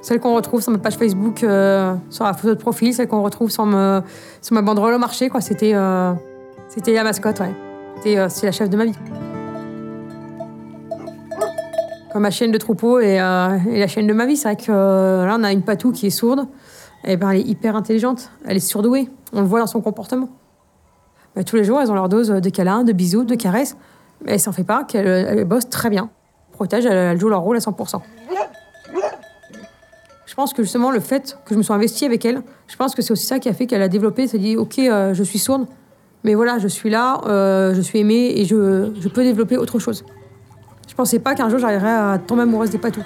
celle 0.02 0.20
qu'on 0.20 0.34
retrouve 0.34 0.62
sur 0.62 0.72
ma 0.72 0.78
page 0.78 0.98
Facebook, 0.98 1.40
sur 1.40 2.24
la 2.24 2.34
photo 2.34 2.56
de 2.56 2.60
profil, 2.60 2.94
celle 2.94 3.08
qu'on 3.08 3.22
retrouve 3.22 3.52
sur, 3.52 3.66
me- 3.66 4.02
sur 4.42 4.54
ma 4.56 4.62
banderole 4.62 4.94
au 4.94 5.00
marché, 5.00 5.30
quoi. 5.30 5.42
C'était 5.42 5.76
c'était 6.68 6.94
la 6.94 7.04
mascotte, 7.04 7.40
ouais. 7.40 7.54
C'était 7.98 8.46
la 8.46 8.52
chef 8.52 8.70
de 8.70 8.78
ma 8.78 8.86
vie. 8.86 8.94
Ma 12.20 12.32
chienne 12.32 12.52
de 12.52 12.58
troupeau 12.58 13.00
et, 13.00 13.22
euh, 13.22 13.58
et 13.70 13.80
la 13.80 13.88
chienne 13.88 14.08
de 14.08 14.14
ma 14.14 14.26
vie, 14.26 14.38
c'est 14.38 14.48
vrai 14.48 14.56
que 14.56 14.72
euh, 14.72 15.26
là, 15.26 15.38
on 15.40 15.44
a 15.44 15.52
une 15.52 15.62
patou 15.62 15.92
qui 15.92 16.08
est 16.08 16.12
sourde. 16.12 16.48
Et 17.04 17.16
ben, 17.16 17.30
elle 17.30 17.40
est 17.40 17.48
hyper 17.48 17.76
intelligente. 17.76 18.32
Elle 18.46 18.58
est 18.58 18.62
surdouée. 18.62 19.10
On 19.34 19.42
le 19.42 19.48
voit 19.48 19.60
dans 19.60 19.68
son 19.68 19.82
comportement. 19.82 20.30
Ben, 21.36 21.44
tous 21.44 21.56
les 21.56 21.64
jours, 21.64 21.80
elles 21.80 21.92
ont 21.92 21.96
leur 21.96 22.10
dose 22.10 22.30
de 22.30 22.50
câlins, 22.50 22.84
de 22.84 22.92
bisous, 22.92 23.24
de 23.24 23.36
caresses. 23.36 23.78
Mais 24.26 24.34
elle 24.34 24.40
s'en 24.40 24.52
fait 24.52 24.64
pas, 24.64 24.84
qu'elle 24.84 25.06
elle 25.08 25.46
bosse 25.46 25.70
très 25.70 25.92
bien. 25.92 26.10
Protège, 26.54 26.88
elle, 26.88 26.98
elle 26.98 27.20
joue 27.20 27.30
leur 27.30 27.42
rôle 27.42 27.58
à 27.58 27.60
100%. 27.60 28.02
Je 30.26 30.36
pense 30.36 30.54
que 30.54 30.64
justement, 30.64 30.92
le 30.92 31.00
fait 31.00 31.38
que 31.46 31.54
je 31.54 31.58
me 31.58 31.64
sois 31.64 31.76
investie 31.76 32.06
avec 32.06 32.26
elle, 32.26 32.42
je 32.68 32.76
pense 32.76 32.96
que 32.96 33.02
c'est 33.02 33.12
aussi 33.12 33.26
ça 33.26 33.40
qui 33.40 33.50
a 33.50 33.54
fait 33.54 33.68
qu'elle 33.68 33.82
a 33.82 33.88
développé, 33.88 34.28
s'est 34.28 34.38
dit, 34.38 34.56
OK, 34.58 34.80
euh, 34.80 35.14
je 35.14 35.24
suis 35.24 35.40
sourde, 35.40 35.68
mais 36.24 36.36
voilà, 36.36 36.58
je 36.58 36.68
suis 36.68 36.90
là, 36.90 37.22
je 37.74 37.82
suis 37.82 38.00
aimée 38.00 38.34
et 38.40 38.46
je 38.46 39.08
peux 39.08 39.24
développer 39.24 39.58
autre 39.58 39.80
chose. 39.80 40.04
Je 40.98 41.04
pensais 41.04 41.20
pas 41.20 41.36
qu'un 41.36 41.48
jour 41.48 41.60
j'arriverais 41.60 41.92
à 41.92 42.18
tomber 42.18 42.42
amoureuse 42.42 42.72
des 42.72 42.80
patous. 42.80 43.04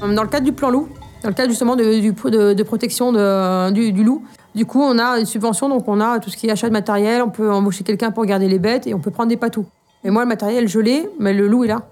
Dans 0.00 0.22
le 0.22 0.28
cadre 0.28 0.44
du 0.44 0.52
plan 0.52 0.70
loup, 0.70 0.88
dans 1.24 1.30
le 1.30 1.34
cadre 1.34 1.50
justement 1.50 1.74
de, 1.74 1.98
du- 1.98 2.12
protection 2.64 3.10
du, 3.72 4.04
loup, 4.04 4.22
du 4.54 4.66
coup, 4.66 4.80
on 4.80 5.00
a 5.00 5.18
une 5.18 5.26
subvention, 5.26 5.68
donc 5.68 5.88
on 5.88 6.00
a 6.00 6.20
tout 6.20 6.30
ce 6.30 6.36
qui 6.36 6.46
est 6.46 6.52
achat 6.52 6.68
de 6.68 6.72
matériel, 6.72 7.22
on 7.22 7.28
peut 7.28 7.50
embaucher 7.50 7.82
quelqu'un 7.82 8.12
pour 8.12 8.24
garder 8.24 8.46
les 8.46 8.60
bêtes 8.60 8.86
et 8.86 8.94
on 8.94 9.00
peut 9.00 9.10
prendre 9.10 9.30
des 9.30 9.36
patous. 9.36 9.66
Et 10.04 10.10
moi, 10.10 10.22
le 10.22 10.28
matériel, 10.28 10.68
je 10.68 10.78
l'ai, 10.78 11.10
mais 11.18 11.32
le 11.34 11.48
loup 11.48 11.64
est 11.64 11.68
là. 11.68 11.82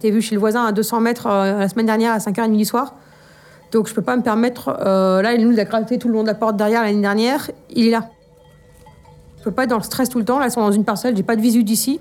T'es 0.00 0.10
vu 0.10 0.20
chez 0.20 0.34
le 0.34 0.40
voisin 0.40 0.64
à 0.64 0.72
200 0.72 1.00
mètres 1.02 1.28
euh, 1.28 1.60
la 1.60 1.68
semaine 1.68 1.86
dernière 1.86 2.14
à 2.14 2.18
5h30 2.18 2.56
du 2.56 2.64
soir. 2.64 2.96
Donc 3.70 3.86
je 3.86 3.94
peux 3.94 4.02
pas 4.02 4.16
me 4.16 4.22
permettre. 4.22 4.76
euh, 4.84 5.22
là, 5.22 5.34
il 5.34 5.60
a 5.60 5.64
gravité 5.64 5.98
tout 5.98 6.08
le 6.08 6.14
long 6.14 6.22
de 6.22 6.26
la 6.26 6.34
porte 6.34 6.56
derrière 6.56 6.82
l'année 6.82 7.00
dernière, 7.00 7.48
il 7.70 7.86
est 7.86 7.90
là. 7.92 8.10
Peux 9.46 9.52
pas 9.52 9.62
être 9.62 9.70
dans 9.70 9.76
le 9.76 9.84
stress 9.84 10.08
tout 10.08 10.18
le 10.18 10.24
temps. 10.24 10.40
Là, 10.40 10.46
elles 10.46 10.50
sont 10.50 10.60
dans 10.60 10.72
une 10.72 10.82
parcelle, 10.82 11.16
j'ai 11.16 11.22
pas 11.22 11.36
de 11.36 11.40
visu 11.40 11.62
d'ici. 11.62 12.00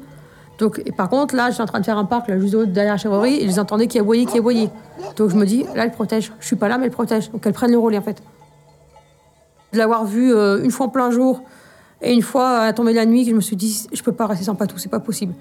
Donc, 0.57 0.81
par 0.97 1.09
contre, 1.09 1.35
là, 1.35 1.49
je 1.49 1.53
suis 1.53 1.61
en 1.61 1.67
train 1.67 1.79
de 1.79 1.85
faire 1.85 1.99
un 1.99 2.05
parc 2.05 2.27
là, 2.27 2.39
juste 2.39 2.55
derrière 2.55 2.93
la 2.93 2.97
chèvrerie 2.97 3.35
et 3.35 3.41
je 3.41 3.45
les 3.49 3.59
entendais 3.59 3.85
qui 3.85 3.99
aboyaient, 3.99 4.25
qui 4.25 4.39
aboyaient. 4.39 4.71
Donc 5.15 5.29
je 5.29 5.35
me 5.35 5.45
dis, 5.45 5.63
là, 5.75 5.83
elle 5.83 5.91
protège. 5.91 6.33
Je 6.39 6.47
suis 6.47 6.55
pas 6.55 6.69
là, 6.69 6.79
mais 6.79 6.85
elle 6.85 6.91
protège. 6.91 7.29
Donc 7.29 7.45
elles 7.45 7.53
prennent 7.53 7.69
le 7.69 7.77
relais 7.77 7.99
en 7.99 8.01
fait. 8.01 8.23
De 9.73 9.77
l'avoir 9.77 10.05
vue 10.05 10.33
euh, 10.33 10.63
une 10.63 10.71
fois 10.71 10.87
en 10.87 10.89
plein 10.89 11.11
jour 11.11 11.43
et 12.01 12.15
une 12.15 12.23
fois 12.23 12.61
à 12.61 12.71
de 12.71 12.89
la 12.89 13.05
nuit, 13.05 13.25
je 13.25 13.35
me 13.35 13.41
suis 13.41 13.55
dit, 13.55 13.85
je 13.93 14.01
peux 14.01 14.11
pas 14.11 14.25
rester 14.25 14.45
sans 14.45 14.55
patou, 14.55 14.79
c'est 14.79 14.89
pas 14.89 14.99
possible. 14.99 15.35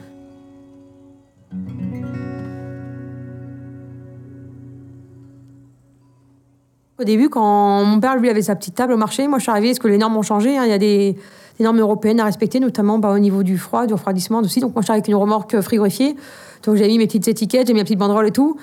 Au 7.01 7.05
début, 7.05 7.31
quand 7.31 7.83
mon 7.83 7.99
père, 7.99 8.17
lui, 8.17 8.29
avait 8.29 8.43
sa 8.43 8.57
petite 8.57 8.75
table 8.75 8.93
au 8.93 8.99
marché, 8.99 9.27
moi, 9.27 9.39
je 9.39 9.45
suis 9.45 9.51
arrivée, 9.51 9.69
parce 9.69 9.79
que 9.79 9.89
les 9.89 9.99
normes 9.99 10.17
ont 10.19 10.23
changé. 10.23 10.59
hein, 10.59 10.65
Il 10.65 10.71
y 10.71 10.75
a 10.75 10.79
des, 10.79 11.17
des 11.59 11.65
normes 11.65 11.81
européennes 11.81 12.21
à 12.21 12.25
respecter, 12.25 12.61
notamment 12.61 12.99
bah, 12.99 13.13
au 13.13 13.19
niveau 13.19 13.43
du 13.43 13.59
froid, 13.59 13.87
du 13.87 13.95
refroidissement 13.95 14.41
aussi. 14.41 14.61
Donc, 14.61 14.75
moi, 14.75 14.83
je 14.83 14.87
suis 14.87 14.93
avec 14.93 15.09
une 15.09 15.15
remorque 15.15 15.61
frigorifiée. 15.61 16.17
Donc, 16.65 16.77
j'ai 16.77 16.87
mis 16.87 16.99
mes 16.99 17.07
petites 17.07 17.29
étiquettes, 17.29 17.67
j'ai 17.67 17.73
mis 17.73 17.81
ma 17.81 17.85
petite 17.85 17.99
banderole 17.99 18.27
et 18.27 18.33
tout. 18.33 18.57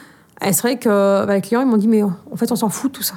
Et 0.45 0.53
c'est 0.53 0.61
vrai 0.61 0.77
que 0.77 1.25
bah, 1.25 1.35
les 1.35 1.41
clients, 1.41 1.61
ils 1.61 1.67
m'ont 1.67 1.77
dit, 1.77 1.87
mais 1.87 2.03
en 2.03 2.35
fait, 2.35 2.51
on 2.51 2.55
s'en 2.55 2.69
fout 2.69 2.91
de 2.91 2.97
tout 2.97 3.03
ça. 3.03 3.15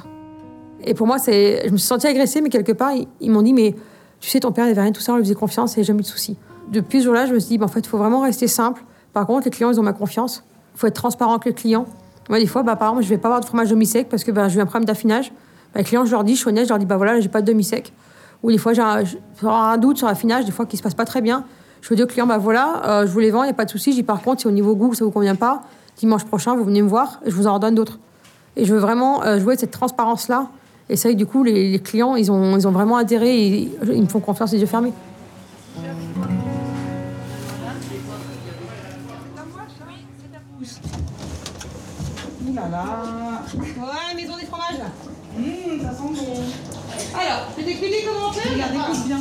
Et 0.83 0.93
pour 0.93 1.07
moi, 1.07 1.17
c'est, 1.17 1.63
je 1.65 1.71
me 1.71 1.77
suis 1.77 1.87
sentie 1.87 2.07
agressée, 2.07 2.41
mais 2.41 2.49
quelque 2.49 2.71
part, 2.71 2.91
ils, 3.19 3.31
m'ont 3.31 3.41
dit, 3.41 3.53
mais 3.53 3.75
tu 4.19 4.29
sais, 4.29 4.39
ton 4.39 4.51
père, 4.51 4.67
il 4.67 4.71
avait 4.71 4.81
rien 4.81 4.91
tout 4.91 5.01
ça, 5.01 5.13
on 5.13 5.17
lui 5.17 5.23
faisait 5.23 5.35
confiance 5.35 5.77
et 5.77 5.83
jamais 5.83 6.01
de 6.01 6.05
soucis. 6.05 6.37
Depuis 6.71 6.99
ce 6.99 7.05
jour-là, 7.05 7.25
je 7.25 7.33
me 7.33 7.39
suis 7.39 7.49
dit, 7.49 7.57
bah, 7.57 7.65
en 7.65 7.69
fait, 7.69 7.79
il 7.79 7.87
faut 7.87 7.97
vraiment 7.97 8.21
rester 8.21 8.47
simple. 8.47 8.83
Par 9.11 9.25
contre, 9.25 9.45
les 9.45 9.51
clients, 9.51 9.71
ils 9.71 9.79
ont 9.79 9.83
ma 9.83 9.93
confiance. 9.93 10.43
Il 10.75 10.79
faut 10.79 10.87
être 10.87 10.95
transparent 10.95 11.31
avec 11.31 11.45
les 11.45 11.53
clients. 11.53 11.85
Moi, 12.29 12.39
des 12.39 12.47
fois, 12.47 12.63
bah, 12.63 12.75
par 12.75 12.89
exemple, 12.89 13.03
je 13.03 13.09
vais 13.09 13.17
pas 13.17 13.27
avoir 13.27 13.41
de 13.41 13.45
fromage 13.45 13.69
demi-sec 13.69 14.07
parce 14.09 14.23
que 14.23 14.31
bah, 14.31 14.47
j'ai 14.47 14.59
eu 14.59 14.61
un 14.61 14.65
problème 14.65 14.85
d'affinage. 14.85 15.31
Bah, 15.73 15.79
les 15.79 15.83
clients, 15.83 16.05
je 16.05 16.11
leur 16.11 16.23
dis, 16.23 16.35
je 16.35 16.39
suis 16.39 16.49
honnête, 16.49 16.65
je 16.65 16.69
leur 16.69 16.79
dis, 16.79 16.85
bah 16.85 16.97
voilà, 16.97 17.19
j'ai 17.19 17.29
pas 17.29 17.41
de 17.41 17.47
demi-sec. 17.47 17.93
Ou 18.43 18.51
des 18.51 18.57
fois, 18.57 18.73
j'ai 18.73 18.81
un, 18.81 19.03
j'ai 19.03 19.17
un 19.43 19.77
doute 19.77 19.97
sur 19.97 20.07
l'affinage, 20.07 20.45
des 20.45 20.51
fois, 20.51 20.65
qui 20.65 20.77
se 20.77 20.83
passe 20.83 20.93
pas 20.93 21.05
très 21.05 21.21
bien. 21.21 21.43
Je 21.81 21.93
dis 21.93 22.01
au 22.01 22.07
client, 22.07 22.25
bah 22.25 22.39
voilà, 22.39 22.81
euh, 22.85 23.05
je 23.05 23.11
vous 23.11 23.19
les 23.19 23.29
vends, 23.29 23.43
il 23.43 23.47
n'y 23.47 23.51
a 23.51 23.55
pas 23.55 23.65
de 23.65 23.69
souci. 23.69 23.91
Je 23.91 23.97
dis, 23.97 24.03
par 24.03 24.21
contre, 24.21 24.41
si 24.41 24.47
au 24.47 24.51
niveau 24.51 24.75
goût, 24.75 24.93
ça 24.95 25.05
vous 25.05 25.11
convient 25.11 25.35
pas, 25.35 25.61
dimanche 25.97 26.23
prochain, 26.25 26.55
vous 26.55 26.63
venez 26.63 26.81
me 26.81 26.87
voir 26.87 27.19
et 27.25 27.29
je 27.29 27.35
vous 27.35 27.45
en 27.45 27.53
redonne 27.53 27.75
d'autres. 27.75 27.99
Et 28.55 28.65
je 28.65 28.73
veux 28.73 28.79
vraiment 28.79 29.23
euh, 29.23 29.39
jouer 29.39 29.55
cette 29.55 29.71
transparence-là. 29.71 30.47
Et 30.89 30.95
c'est 30.95 31.09
vrai 31.09 31.13
que 31.13 31.19
du 31.19 31.25
coup, 31.27 31.43
les, 31.43 31.71
les 31.71 31.79
clients, 31.79 32.15
ils 32.15 32.31
ont, 32.31 32.57
ils 32.57 32.67
ont 32.67 32.71
vraiment 32.71 32.97
adhéré 32.97 33.37
et 33.37 33.77
ils 33.83 34.01
me 34.01 34.07
font 34.07 34.19
confiance 34.19 34.51
les 34.51 34.59
yeux 34.59 34.65
fermés. 34.65 34.93
Ouh 42.47 42.53
là 42.55 42.69
là. 42.71 42.83
Ouais, 43.57 44.15
maison 44.15 44.37
des 44.37 44.45
fromages, 44.45 44.79
là. 44.79 44.85
Hum, 45.37 45.81
ça 45.81 45.91
sent 45.91 46.03
bon. 46.03 46.33
Alors, 47.13 47.47
t'expliquer 47.85 48.07
comment 48.07 48.29
on 48.29 48.31
fait 48.31 48.49
Regarde, 48.49 48.73
écoute 48.73 49.07
bien. 49.07 49.17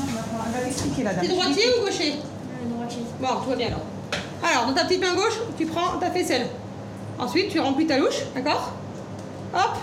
Elle 0.47 0.52
va 0.52 0.66
t'expliquer 0.66 1.02
la 1.02 1.14
dame. 1.14 1.23
T'es 1.23 1.28
droitier 1.28 1.64
ou 1.78 1.85
gaucher 1.85 2.14
Bon, 3.21 3.28
tout 3.42 3.50
va 3.50 3.56
bien 3.56 3.66
alors. 3.68 3.80
Alors, 4.42 4.66
dans 4.66 4.75
ta 4.75 4.85
petite 4.85 5.00
main 5.00 5.14
gauche, 5.14 5.38
tu 5.56 5.66
prends 5.66 5.99
ta 5.99 6.11
faisselle. 6.11 6.47
Ensuite, 7.18 7.49
tu 7.50 7.61
remplis 7.61 7.87
ta 7.87 7.99
louche, 7.99 8.23
d'accord 8.35 8.73
Hop 9.54 9.76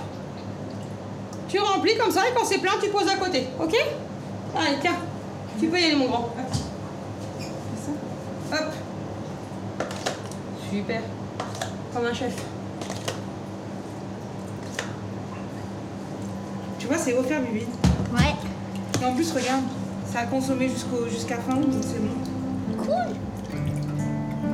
Tu 1.47 1.59
remplis 1.59 1.97
comme 1.97 2.11
ça 2.11 2.27
et 2.27 2.33
quand 2.35 2.45
c'est 2.45 2.59
plein, 2.59 2.73
tu 2.81 2.89
poses 2.89 3.07
à 3.07 3.15
côté, 3.15 3.47
ok 3.59 3.75
Allez, 4.55 4.77
tiens, 4.81 4.97
tu 5.59 5.67
peux 5.67 5.79
y 5.79 5.85
aller, 5.85 5.95
mon 5.95 6.07
grand. 6.07 6.29
Ça 8.49 8.57
Hop 8.57 8.73
Super. 10.69 11.01
Comme 11.93 12.05
un 12.05 12.13
chef. 12.13 12.33
Tu 16.79 16.87
vois, 16.87 16.97
c'est 16.97 17.13
offert, 17.13 17.41
Bibi. 17.41 17.65
Ouais. 18.13 18.35
Et 19.01 19.05
en 19.05 19.13
plus, 19.13 19.31
regarde, 19.31 19.63
ça 20.11 20.19
a 20.19 20.25
consommé 20.25 20.69
jusqu'au 20.69 21.07
jusqu'à 21.09 21.37
fin 21.37 21.55
août, 21.55 21.69
donc 21.69 21.81
c'est 21.81 21.99
bon. 21.99 22.83
Cool. 22.83 23.15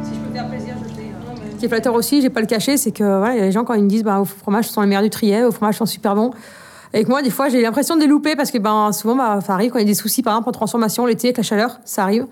Si 0.03 0.13
je 0.13 0.19
peux 0.19 0.33
faire 0.33 0.47
plaisir, 0.47 0.75
je 0.81 0.83
le 0.83 0.89
fais. 0.89 1.07
Ce 1.53 1.59
qui 1.59 1.65
est 1.65 1.69
flatteur 1.69 1.95
aussi, 1.95 2.21
j'ai 2.21 2.29
pas 2.29 2.39
le 2.39 2.45
cacher, 2.45 2.77
c'est 2.77 2.91
que 2.91 3.03
voilà, 3.03 3.33
il 3.33 3.39
y 3.39 3.41
a 3.41 3.45
des 3.45 3.51
gens 3.51 3.65
quand 3.65 3.73
ils 3.73 3.83
me 3.83 3.89
disent 3.89 4.03
bah, 4.03 4.19
vos 4.19 4.25
fromages 4.25 4.69
sont 4.69 4.81
les 4.81 4.87
meilleurs 4.87 5.03
du 5.03 5.09
trier, 5.09 5.43
vos 5.43 5.51
fromages 5.51 5.77
sont 5.77 5.85
super 5.85 6.15
bons. 6.15 6.31
Et 6.93 7.03
que 7.03 7.09
moi, 7.09 7.21
des 7.21 7.29
fois, 7.29 7.49
j'ai 7.49 7.61
l'impression 7.61 7.95
de 7.95 8.01
les 8.01 8.07
louper 8.07 8.35
parce 8.35 8.51
que 8.51 8.57
ben, 8.57 8.91
souvent, 8.93 9.15
bah, 9.15 9.39
ça 9.45 9.53
arrive 9.53 9.71
quand 9.71 9.79
il 9.79 9.81
y 9.81 9.85
a 9.85 9.87
des 9.87 9.95
soucis, 9.95 10.23
par 10.23 10.33
exemple, 10.33 10.49
en 10.49 10.53
transformation, 10.53 11.05
l'été, 11.05 11.27
avec 11.27 11.37
la 11.37 11.43
chaleur, 11.43 11.79
ça 11.83 12.03
arrive. 12.03 12.27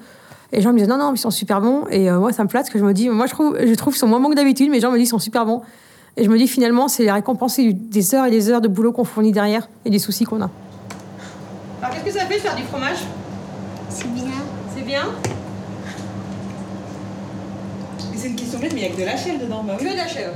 Et 0.53 0.57
les 0.57 0.61
gens 0.61 0.71
me 0.71 0.77
disent 0.77 0.87
non, 0.87 0.97
non, 0.97 1.11
ils 1.13 1.17
sont 1.17 1.31
super 1.31 1.59
bons. 1.59 1.85
Et 1.89 2.09
euh, 2.09 2.19
moi, 2.19 2.31
ça 2.31 2.43
me 2.43 2.49
flatte 2.49 2.65
parce 2.65 2.73
que 2.73 2.79
je 2.79 2.85
me 2.85 2.93
dis, 2.93 3.09
moi, 3.09 3.25
je 3.25 3.33
trouve, 3.33 3.57
je 3.59 3.73
trouve 3.73 3.93
qu'ils 3.93 3.99
sont 3.99 4.07
moins 4.07 4.21
bons 4.21 4.29
que 4.29 4.35
d'habitude, 4.35 4.69
mais 4.69 4.75
les 4.75 4.81
gens 4.81 4.91
me 4.91 4.97
disent 4.97 5.07
qu'ils 5.07 5.09
sont 5.09 5.19
super 5.19 5.45
bons. 5.45 5.63
Et 6.17 6.23
je 6.23 6.29
me 6.29 6.37
dis 6.37 6.47
finalement, 6.47 6.87
c'est 6.87 7.03
la 7.03 7.15
récompense 7.15 7.59
des 7.59 8.15
heures 8.15 8.25
et 8.25 8.31
des 8.31 8.49
heures 8.49 8.61
de 8.61 8.69
boulot 8.69 8.93
qu'on 8.93 9.03
fournit 9.03 9.33
derrière 9.33 9.67
et 9.83 9.89
des 9.89 9.99
soucis 9.99 10.23
qu'on 10.23 10.41
a. 10.41 10.49
Alors, 11.85 11.97
qu'est-ce 12.03 12.15
que 12.15 12.19
ça 12.19 12.25
fait 12.25 12.37
de 12.37 12.39
faire 12.41 12.55
du 12.55 12.63
fromage 12.63 12.97
C'est 13.89 14.11
bien. 14.11 14.23
C'est 14.75 14.81
bien 14.83 15.03
Et 18.11 18.17
c'est 18.17 18.27
une 18.29 18.35
question 18.35 18.57
bête, 18.59 18.71
mais 18.73 18.81
il 18.81 18.87
y 18.87 18.91
a 18.91 18.95
que 18.95 18.99
de 18.99 19.05
la 19.05 19.15
chèvre 19.15 19.39
dedans. 19.43 19.63
Bah 19.63 19.73
oui. 19.79 19.91
de 19.91 19.95
la 19.95 20.07
chèvre. 20.07 20.33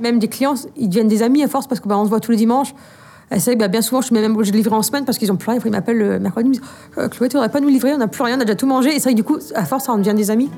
Même 0.00 0.18
des 0.18 0.26
clients, 0.26 0.54
ils 0.76 0.88
deviennent 0.88 1.06
des 1.06 1.22
amis 1.22 1.44
à 1.44 1.48
force 1.48 1.68
parce 1.68 1.80
qu'on 1.80 1.92
on 1.94 2.04
se 2.04 2.08
voit 2.10 2.18
tous 2.18 2.32
les 2.32 2.36
dimanches. 2.36 2.74
Et 3.30 3.38
c'est 3.38 3.50
vrai 3.52 3.54
que 3.54 3.60
bah, 3.60 3.68
bien 3.68 3.82
souvent, 3.82 4.00
je 4.00 4.06
suis 4.06 4.14
même 4.16 4.34
obligée 4.34 4.50
de 4.50 4.56
livrer 4.56 4.74
en 4.74 4.82
semaine 4.82 5.04
parce 5.04 5.16
qu'ils 5.18 5.30
ont 5.30 5.36
plus 5.36 5.48
rien. 5.48 5.60
Ils 5.64 5.70
m'appellent 5.70 5.96
le 5.96 6.18
mercredi, 6.18 6.46
ils 6.46 6.50
me 6.50 6.54
disent 6.54 6.62
Euh, 6.98 7.08
Chloé, 7.08 7.28
tu 7.28 7.36
voudrais 7.36 7.50
pas 7.50 7.60
nous 7.60 7.68
livrer? 7.68 7.94
On 7.94 7.98
n'a 7.98 8.08
plus 8.08 8.24
rien, 8.24 8.36
on 8.36 8.40
a 8.40 8.44
déjà 8.44 8.56
tout 8.56 8.66
mangé. 8.66 8.90
Et 8.90 8.94
c'est 8.98 9.04
vrai 9.04 9.12
que 9.12 9.16
du 9.16 9.22
coup, 9.24 9.38
à 9.54 9.64
force, 9.64 9.84
ça 9.84 9.92
en 9.92 9.98
devient 9.98 10.14
des 10.14 10.32
amis. 10.32 10.50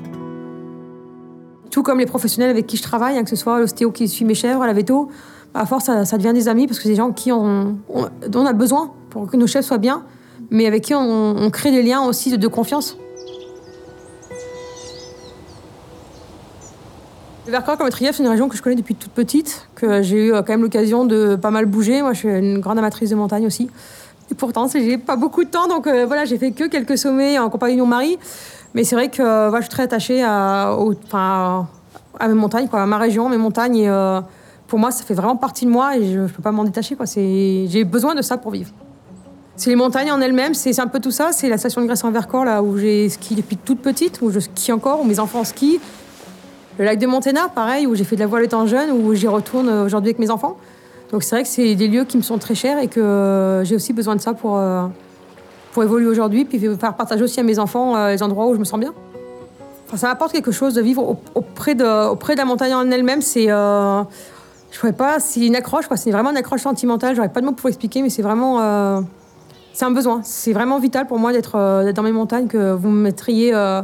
Tout 1.69 1.83
comme 1.83 1.99
les 1.99 2.07
professionnels 2.07 2.49
avec 2.49 2.65
qui 2.65 2.77
je 2.77 2.81
travaille, 2.81 3.19
hein, 3.19 3.23
que 3.23 3.29
ce 3.29 3.35
soit 3.35 3.59
l'ostéo 3.59 3.91
qui 3.91 4.07
suit 4.07 4.25
mes 4.25 4.33
chèvres, 4.33 4.65
la 4.65 4.73
veto, 4.73 5.09
à 5.53 5.65
force, 5.67 5.85
ça, 5.85 6.05
ça 6.05 6.17
devient 6.17 6.33
des 6.33 6.47
amis 6.47 6.65
parce 6.65 6.79
que 6.79 6.83
c'est 6.83 6.89
des 6.89 6.95
gens 6.95 7.11
qui 7.11 7.31
on, 7.31 7.77
on- 7.93 8.07
dont 8.27 8.41
on 8.41 8.45
a 8.47 8.53
besoin 8.53 8.91
que 9.25 9.37
nos 9.37 9.47
chefs 9.47 9.65
soient 9.65 9.77
bien, 9.77 10.03
mais 10.51 10.65
avec 10.65 10.83
qui 10.83 10.93
on, 10.95 11.49
crée 11.51 11.71
des 11.71 11.83
liens 11.83 12.01
aussi 12.01 12.31
de, 12.31 12.37
de 12.37 12.47
confiance. 12.47 12.97
Vercors, 17.47 17.77
comme 17.77 17.89
Trièvre, 17.89 18.13
c'est 18.13 18.23
une 18.23 18.29
région 18.29 18.49
que 18.49 18.57
je 18.57 18.61
connais 18.61 18.75
depuis 18.75 18.95
toute 18.95 19.11
petite, 19.11 19.69
que 19.75 20.01
j'ai 20.01 20.27
eu 20.27 20.33
euh, 20.33 20.41
quand 20.41 20.51
même 20.51 20.63
l'occasion 20.63 21.05
de 21.05 21.37
pas 21.37 21.49
mal 21.49 21.65
bouger. 21.65 22.01
Moi, 22.01 22.11
je 22.11 22.19
suis 22.19 22.27
une 22.27 22.59
grande 22.59 22.77
amatrice 22.77 23.09
de 23.09 23.15
montagne 23.15 23.45
aussi. 23.45 23.69
Et 24.29 24.35
pourtant, 24.35 24.67
j'ai 24.67 24.97
pas 24.97 25.15
beaucoup 25.15 25.45
de 25.45 25.49
temps, 25.49 25.67
donc 25.67 25.87
euh, 25.87 26.05
voilà, 26.05 26.25
j'ai 26.25 26.37
fait 26.37 26.51
que 26.51 26.65
quelques 26.65 26.97
sommets 26.97 27.39
en 27.39 27.49
compagnie 27.49 27.75
de 27.75 27.81
mon 27.81 27.87
mari. 27.87 28.19
Mais 28.73 28.83
c'est 28.83 28.95
vrai 28.95 29.07
que 29.07 29.21
euh, 29.21 29.47
voilà, 29.47 29.61
je 29.61 29.67
suis 29.67 29.73
très 29.73 29.83
attachée 29.83 30.21
à, 30.23 30.75
mes 32.27 32.33
montagnes, 32.33 32.67
à 32.73 32.85
ma 32.85 32.97
région, 32.97 33.29
mes 33.29 33.37
montagnes. 33.37 33.89
Pour 34.67 34.79
moi, 34.79 34.91
ça 34.91 35.05
fait 35.05 35.13
vraiment 35.13 35.37
partie 35.37 35.63
de 35.63 35.71
moi 35.71 35.95
et 35.95 36.11
je 36.11 36.19
ne 36.19 36.27
peux 36.27 36.43
pas 36.43 36.51
m'en 36.51 36.65
détacher. 36.65 36.97
J'ai 37.15 37.83
besoin 37.85 38.13
de 38.13 38.21
ça 38.21 38.37
pour 38.37 38.51
vivre. 38.51 38.71
C'est 39.59 39.71
les 39.71 39.75
montagnes 39.75 40.11
en 40.11 40.21
elles-mêmes, 40.21 40.53
c'est 40.53 40.79
un 40.79 40.85
peu 40.87 40.99
tout 40.99 41.09
ça. 41.11 41.29
C'est 41.31 41.49
la 41.49 41.57
station 41.57 41.81
de 41.81 41.87
Grèce 41.87 42.03
en 42.03 42.11
Vercors, 42.11 42.45
là 42.45 42.61
où 42.61 42.77
j'ai 42.77 43.09
ski 43.09 43.33
depuis 43.33 43.57
toute 43.57 43.79
petite, 43.81 44.21
où 44.21 44.29
je 44.29 44.39
skie 44.39 44.71
encore, 44.71 45.01
où 45.01 45.03
mes 45.03 45.19
enfants 45.19 45.43
skient. 45.43 45.79
Le 46.77 46.85
lac 46.85 46.99
de 46.99 47.07
Monténard, 47.07 47.49
pareil, 47.49 47.87
où 47.87 47.95
j'ai 47.95 48.03
fait 48.03 48.15
de 48.15 48.21
la 48.21 48.27
voile 48.27 48.43
étant 48.43 48.67
jeune, 48.67 48.91
où 48.91 49.15
j'y 49.15 49.27
retourne 49.27 49.67
aujourd'hui 49.67 50.09
avec 50.11 50.19
mes 50.19 50.29
enfants. 50.29 50.57
Donc 51.11 51.23
c'est 51.23 51.35
vrai 51.35 51.43
que 51.43 51.49
c'est 51.49 51.73
des 51.73 51.87
lieux 51.87 52.03
qui 52.03 52.17
me 52.17 52.21
sont 52.21 52.37
très 52.37 52.53
chers 52.53 52.77
et 52.77 52.87
que 52.87 52.99
euh, 52.99 53.63
j'ai 53.63 53.73
aussi 53.75 53.93
besoin 53.93 54.15
de 54.15 54.21
ça 54.21 54.33
pour, 54.33 54.57
euh, 54.57 54.85
pour 55.71 55.83
évoluer 55.83 56.07
aujourd'hui, 56.07 56.45
puis 56.45 56.59
faire 56.59 56.93
partager 56.93 57.23
aussi 57.23 57.39
à 57.39 57.43
mes 57.43 57.57
enfants 57.57 57.95
euh, 57.95 58.09
les 58.11 58.21
endroits 58.21 58.45
où 58.45 58.53
je 58.53 58.59
me 58.59 58.65
sens 58.65 58.79
bien. 58.79 58.93
Enfin, 59.87 59.97
ça 59.97 60.07
m'apporte 60.07 60.33
quelque 60.33 60.51
chose 60.51 60.75
de 60.75 60.81
vivre 60.81 61.01
au- 61.01 61.17
auprès 61.33 61.73
de, 61.73 62.09
auprès 62.11 62.33
de 62.33 62.39
la 62.39 62.45
montagne 62.45 62.75
en 62.75 62.91
elle-même. 62.91 63.21
C'est, 63.23 63.49
euh, 63.49 64.03
je 64.69 64.79
pourrais 64.79 64.93
pas, 64.93 65.19
c'est 65.19 65.39
une 65.39 65.55
accroche, 65.55 65.87
quoi. 65.87 65.97
C'est 65.97 66.11
vraiment 66.11 66.29
une 66.29 66.37
accroche 66.37 66.61
sentimentale. 66.61 67.15
J'aurais 67.15 67.29
pas 67.29 67.39
de 67.41 67.45
mots 67.47 67.53
pour 67.53 67.69
expliquer, 67.69 68.03
mais 68.03 68.09
c'est 68.11 68.21
vraiment, 68.21 68.59
euh, 68.61 68.99
c'est 69.77 69.85
un 69.85 69.91
besoin. 69.91 70.21
C'est 70.23 70.53
vraiment 70.53 70.79
vital 70.79 71.05
pour 71.05 71.19
moi 71.19 71.31
d'être 71.31 71.53
euh, 71.53 71.93
dans 71.93 72.01
mes 72.01 72.11
montagnes. 72.11 72.47
Que 72.47 72.73
vous 72.73 72.89
me 72.89 72.99
mettriez 72.99 73.53
euh, 73.53 73.83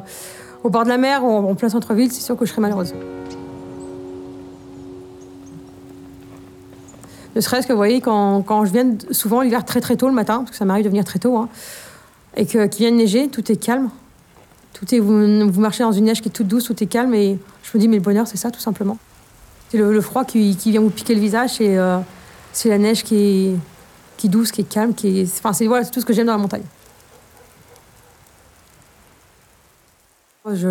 au 0.63 0.71
bord 0.71 0.85
de 0.85 0.89
la 0.89 0.97
mer 0.97 1.23
ou 1.23 1.29
en, 1.29 1.53
plein 1.53 1.69
centre-ville, 1.69 2.11
c'est 2.11 2.23
sûr 2.23 2.35
que 2.35 2.47
je 2.47 2.49
serais 2.49 2.61
malheureuse. 2.61 2.95
Ne 7.35 7.41
serait-ce 7.41 7.67
que, 7.67 7.73
vous 7.73 7.77
voyez, 7.77 8.01
quand, 8.01 8.41
quand 8.41 8.65
je 8.65 8.71
viens 8.71 8.95
souvent 9.11 9.41
l'hiver 9.41 9.65
très 9.65 9.81
très 9.81 9.95
tôt 9.95 10.07
le 10.07 10.15
matin, 10.15 10.39
parce 10.39 10.49
que 10.49 10.57
ça 10.57 10.65
m'arrive 10.65 10.85
de 10.85 10.89
venir 10.89 11.03
très 11.03 11.19
tôt, 11.19 11.37
hein, 11.37 11.47
et 12.35 12.47
qu'il 12.47 12.59
vient 12.59 12.91
de 12.91 12.95
neiger, 12.95 13.27
tout 13.27 13.51
est 13.51 13.55
calme. 13.55 13.91
Tout 14.73 14.95
est, 14.95 14.99
vous, 14.99 15.47
vous 15.47 15.61
marchez 15.61 15.83
dans 15.83 15.91
une 15.91 16.05
neige 16.05 16.21
qui 16.21 16.29
est 16.29 16.31
toute 16.31 16.47
douce, 16.47 16.63
tout 16.63 16.83
est 16.83 16.87
calme, 16.87 17.13
et 17.13 17.37
je 17.61 17.77
me 17.77 17.79
dis, 17.79 17.87
mais 17.87 17.97
le 17.97 18.01
bonheur, 18.01 18.25
c'est 18.25 18.37
ça, 18.37 18.49
tout 18.49 18.59
simplement. 18.59 18.97
C'est 19.69 19.77
le, 19.77 19.93
le 19.93 20.01
froid 20.01 20.25
qui, 20.25 20.55
qui 20.55 20.71
vient 20.71 20.81
vous 20.81 20.89
piquer 20.89 21.13
le 21.13 21.21
visage, 21.21 21.61
et 21.61 21.77
euh, 21.77 21.99
c'est 22.51 22.69
la 22.69 22.79
neige 22.79 23.03
qui 23.03 23.15
est, 23.15 23.55
qui 24.23 24.29
douce, 24.29 24.53
qui 24.53 24.61
est 24.61 24.63
calme, 24.63 24.93
qui 24.93 25.19
est, 25.19 25.23
enfin, 25.39 25.51
c'est 25.51 25.67
voilà, 25.67 25.83
tout 25.83 25.99
ce 25.99 26.05
que 26.05 26.13
j'aime 26.13 26.27
dans 26.27 26.31
la 26.31 26.37
montagne. 26.37 26.63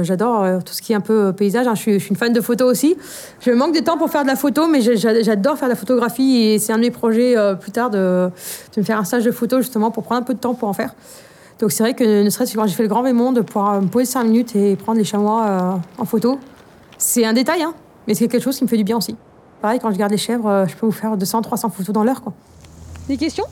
J'adore 0.03 0.43
euh, 0.43 0.59
tout 0.65 0.73
ce 0.73 0.81
qui 0.81 0.93
est 0.93 0.97
un 0.97 1.03
peu 1.03 1.27
euh, 1.27 1.33
paysage. 1.33 1.67
hein. 1.67 1.75
Je, 1.75 1.81
suis, 1.81 2.09
une 2.09 2.17
fan 2.17 2.33
de 2.33 2.41
photos 2.41 2.71
aussi. 2.71 2.97
Je 3.41 3.51
manque 3.51 3.75
de 3.75 3.81
temps 3.81 3.99
pour 3.99 4.09
faire 4.09 4.23
de 4.23 4.29
la 4.29 4.37
photo, 4.37 4.69
mais 4.69 4.81
j'adore 4.81 5.59
faire 5.59 5.69
de 5.69 5.75
la 5.75 5.79
photographie 5.79 6.39
et 6.39 6.59
c'est 6.59 6.73
un 6.73 6.77
de 6.77 6.83
mes 6.83 6.91
projets 6.91 7.37
euh, 7.37 7.55
plus 7.55 7.73
tard 7.73 7.91
de, 7.91 8.31
de 8.75 8.81
me 8.81 8.85
faire 8.85 8.99
un 8.99 9.05
stage 9.05 9.25
de 9.25 9.31
photo 9.31 9.59
justement 9.59 9.91
pour 9.91 10.05
prendre 10.05 10.23
un 10.23 10.25
peu 10.25 10.33
de 10.33 10.39
temps 10.39 10.55
pour 10.55 10.71
en 10.71 10.73
faire. 10.73 10.95
Donc 11.59 11.73
c'est 11.73 11.83
vrai 11.83 11.93
que 11.93 12.23
ne 12.23 12.31
serait-ce 12.31 12.55
que 12.55 12.59
quand 12.59 12.67
j'ai 12.67 12.75
fait 12.75 12.85
le 12.85 12.89
Grand 12.89 13.03
Vémont, 13.03 13.33
de 13.33 13.43
pouvoir 13.43 13.83
me 13.83 13.89
poser 13.89 14.07
5 14.07 14.25
minutes 14.25 14.57
et 14.57 14.77
prendre 14.77 14.97
les 14.99 15.05
chamois 15.05 15.79
en 15.99 16.05
photo, 16.07 16.39
c'est 16.97 17.27
un 17.27 17.35
détail, 17.35 17.63
hein, 17.63 17.75
mais 18.09 18.15
c'est 18.15 18.29
quelque 18.29 18.43
chose 18.43 18.57
qui 18.57 18.65
me 18.65 18.69
fait 18.69 18.79
du 18.79 18.85
bien 18.85 18.97
aussi. 18.97 19.15
Pareil, 19.61 19.79
quand 19.79 19.93
je 19.93 19.99
garde 19.99 20.11
les 20.11 20.19
chèvres, 20.19 20.65
je 20.69 20.75
peux 20.75 20.87
vous 20.87 20.93
faire 20.93 21.17
200, 21.19 21.43
300 21.43 21.69
photos 21.69 21.93
dans 21.93 22.03
l'heure. 22.03 22.23
quoi. 22.23 22.33
Des 23.09 23.17
questions? 23.17 23.45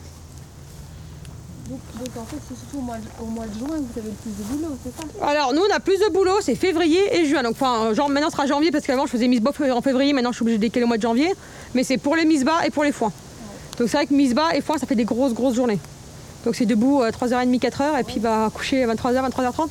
Donc, 1.69 1.79
donc 1.99 2.23
en 2.23 2.25
fait, 2.25 2.37
c'est 2.49 2.57
surtout 2.57 2.79
au 2.79 2.81
mois, 2.81 2.97
de, 2.97 3.23
au 3.23 3.25
mois 3.27 3.45
de 3.45 3.53
juin 3.57 3.77
que 3.77 3.93
vous 3.93 3.99
avez 3.99 4.09
le 4.09 4.15
plus 4.15 4.31
de 4.31 4.43
boulot, 4.43 4.77
c'est 4.83 4.91
ça? 4.91 5.25
Alors 5.25 5.53
nous 5.53 5.61
on 5.61 5.73
a 5.73 5.79
plus 5.79 5.99
de 5.99 6.11
boulot, 6.11 6.39
c'est 6.41 6.55
février 6.55 6.99
et 7.15 7.25
juin. 7.25 7.43
Donc 7.43 7.53
enfin, 7.53 7.93
genre 7.93 8.09
maintenant 8.09 8.29
ce 8.29 8.35
sera 8.35 8.45
janvier 8.45 8.71
parce 8.71 8.85
qu'avant 8.85 9.05
je 9.05 9.11
faisais 9.11 9.27
Miss 9.27 9.39
Bof 9.39 9.61
en 9.61 9.81
février, 9.81 10.11
maintenant 10.11 10.31
je 10.31 10.37
suis 10.37 10.43
obligée 10.43 10.57
de 10.57 10.61
décaler 10.63 10.83
au 10.83 10.87
mois 10.87 10.97
de 10.97 11.01
janvier. 11.01 11.33
Mais 11.73 11.83
c'est 11.83 11.97
pour 11.97 12.15
les 12.15 12.25
Miss 12.25 12.43
Bas 12.43 12.65
et 12.65 12.71
pour 12.71 12.83
les 12.83 12.91
foins. 12.91 13.11
Donc 13.77 13.87
c'est 13.87 13.97
vrai 13.97 14.05
que 14.05 14.13
Miss 14.13 14.33
Bas 14.33 14.53
et 14.53 14.61
foins 14.61 14.77
ça 14.77 14.87
fait 14.87 14.95
des 14.95 15.05
grosses 15.05 15.33
grosses 15.33 15.55
journées. 15.55 15.79
Donc 16.43 16.55
c'est 16.55 16.65
debout 16.65 17.01
euh, 17.01 17.11
3h30, 17.11 17.57
4h 17.59 17.99
et 17.99 18.03
puis 18.03 18.19
bah 18.19 18.49
coucher 18.53 18.83
à 18.83 18.93
23h, 18.93 19.29
23h30. 19.29 19.69